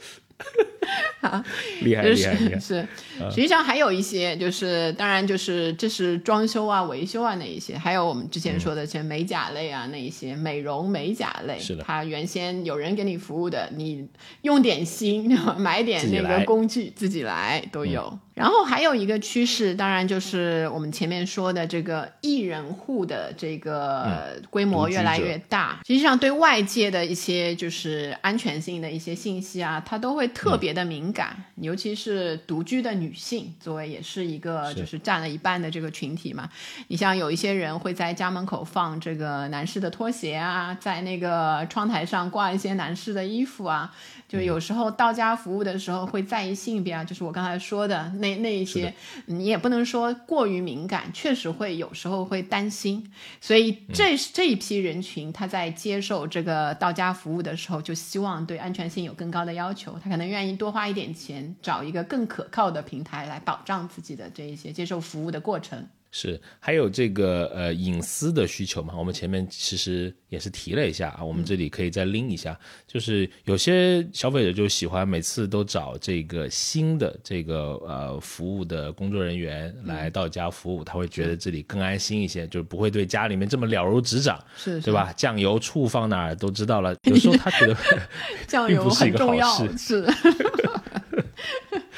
[1.20, 1.44] 啊，
[1.82, 2.58] 厉害厉害厉害！
[2.58, 2.86] 是，
[3.30, 14.06] 实际上还有一些，就是当然就是这是装修啊、维修啊那一些，还有我们之前说的像美甲类啊那一些美容美甲类，是的，他原先有人给你服务的，你
[14.42, 18.18] 用点心， 买点那个工具自己来都有。
[18.34, 25.78] 然后还有一个趋势，当然就是我们前面说的这个一人户的这个规模越来越大。
[25.86, 31.36] 实际上，对外界的一些就是安全性的一些信息啊，它都会特别的敏感。
[31.56, 36.48] 尤其是独居的女性，作为也是一个就是占了一半的这个群体嘛。
[36.88, 43.94] 你像有一些人会在家门口放这个男士的拖鞋啊，在那个窗台上挂一些男士的衣服啊。
[44.26, 48.94] 就有时候到家服务的时候会在意性别啊，就是我刚才说的那那一些，
[49.26, 65.86] 你也不能说过于敏感，确实会有时候会担心，所以这这一批人群他在接受这个到家服务的时候，就希望对安全性有更高的要求，他可能愿意多花一点钱，找一个更可靠的平台来保障自己的这一些接受服务的过程。
[66.16, 68.94] 是，还有这个呃隐私的需求嘛？
[68.96, 72.56] 我们前面其实也是提了一下啊，我们这里可以再拎一下，
[72.86, 85.12] 就是有些消费者就喜欢每次都找这个新的这个呃服务的工作人员来到家服务，他会觉得这里更安心一些，就是不会对家里面这么了如指掌，是，对吧？
[85.16, 87.76] 酱油醋放哪儿都知道了， 有时候他觉得
[88.46, 90.06] 酱油很重要，是。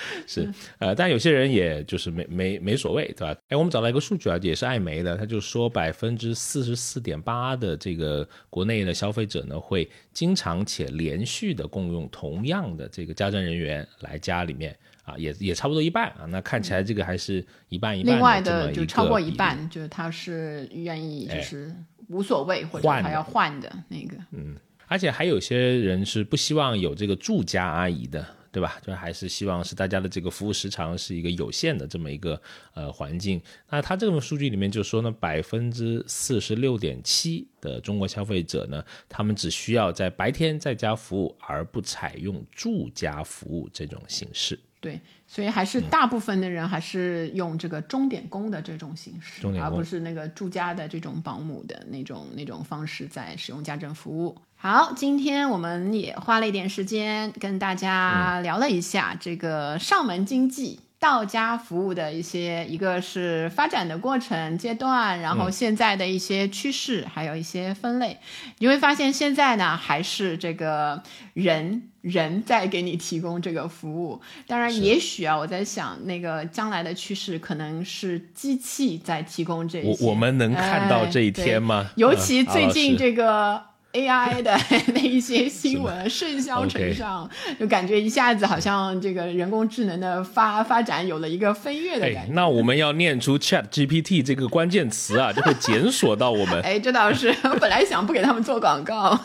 [0.27, 0.49] 是，
[0.79, 3.37] 呃，但有些人也就是没没没所谓，对吧？
[3.49, 16.27] 哎，我们找到一个数据啊，也是艾媒的，他就说百分之四十四点八的这个国内的消费者呢，会经常且连续的共用同样的这个家政人员来家里面啊，也也差不多一半啊。
[16.29, 18.15] 那看起来这个还是一半一半。
[18.15, 21.75] 另外的就超过一半，就是他是愿意就是
[22.09, 24.17] 无所谓或者他要换的那个。
[24.33, 28.25] 嗯，而且还有些人是不希望有这个住家阿姨的。
[28.57, 28.79] 对吧？
[28.83, 32.41] 就还是希望是大家的这个服务时长是一个有限的这么一个
[32.73, 33.39] 呃环境。
[33.69, 44.59] 那它这种数据里面就说呢，百分之四十六点七的中国消费者呢，他们只需要在白天在家服务，而不采用住家服务这种形式。
[44.81, 54.35] 对，所以还是大部分的人还是用这个钟点工的这种形式，而不是那个住家的这种保姆的那种那种方式在使用家政服务。
[54.59, 68.19] 好，今天我们也花了一点时间跟大家聊了一下这个上门经济到家服务的一些，一个是发展的过程阶段，然后现在的一些趋势，还有一些分类，
[68.59, 71.01] 你会发现现在呢，还是这个
[71.35, 74.21] 人人在给你提供这个服务。
[74.49, 80.05] 当然，也许啊，我在想，那个将来的趋势可能是机器在提供这些。
[80.05, 81.91] 我我们能看到这一天吗？
[81.95, 83.63] 尤其最近这个。
[83.93, 84.55] AI 的
[84.93, 87.29] 那一些新闻甚嚣尘上，
[87.59, 92.33] 就感觉一下子好像这个人工智能的发发展有了一个飞跃的感觉。
[92.35, 96.61] 那我们要念出 Chat GPT 这个关键词啊，就会检索到我们。
[96.67, 99.19] 哎，这倒是，我本来想不给他们做广告。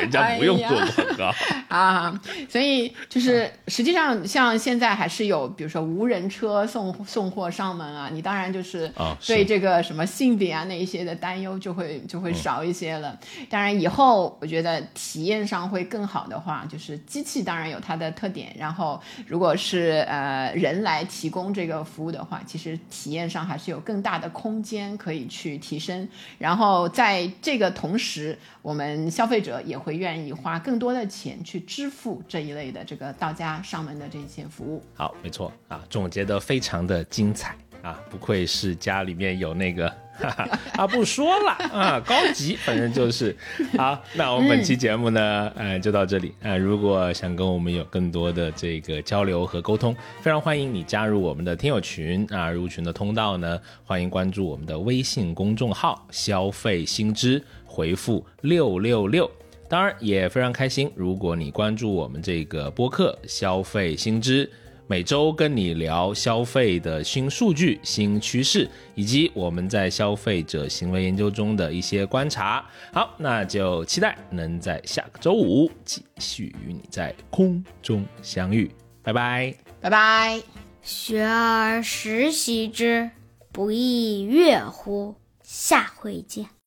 [0.00, 1.34] 人家不用做广告
[1.68, 8.90] 啊，所以就是实际上像现在还是有，比如说无人车送送货上门啊，你当然就是
[9.26, 13.18] 对这个什么性别啊那一些的担忧就会就会少一些了。
[13.48, 26.08] 当然以后我觉得体验上会更好的话，就是机器当然有它的特点，然后如果是呃人来提供这个服务的话，其实体验上还是有更大的空间可以去提升。
[26.38, 29.78] 然后在这个同时，我们消费者也。
[29.84, 34.82] 会愿意花更多的钱去支付这一类的这个到家上门的这些服务。
[34.94, 39.86] 好，没错啊，总结的非常的精彩啊，不愧是家里面有那个
[40.78, 43.36] 啊，不说了啊，高级，反正就是
[43.76, 44.00] 好。
[44.14, 46.56] 那我们本期节目呢， 呃，就到这里啊。
[46.56, 52.50] 如果想跟我们有更多的这个交流和沟通，非常欢迎你加入我们的听友群啊。
[52.50, 59.30] 入群的通道呢，欢迎关注我们的微信公众号“消费新知”，回复六六六。
[59.68, 64.46] 当然也非常开心，如果你关注我们这个播客《消费新知》，
[64.86, 72.64] 每周跟你聊消费的新数据、新趋势，以及我们在消费者行为研究中的一些观察。
[72.92, 78.70] 好，那就期待能在下个周五继续与你在空中相遇。
[79.02, 80.40] 拜拜，拜拜。
[80.82, 83.10] 学而时习之，
[83.50, 85.14] 不亦说乎？
[85.42, 86.53] 下回见。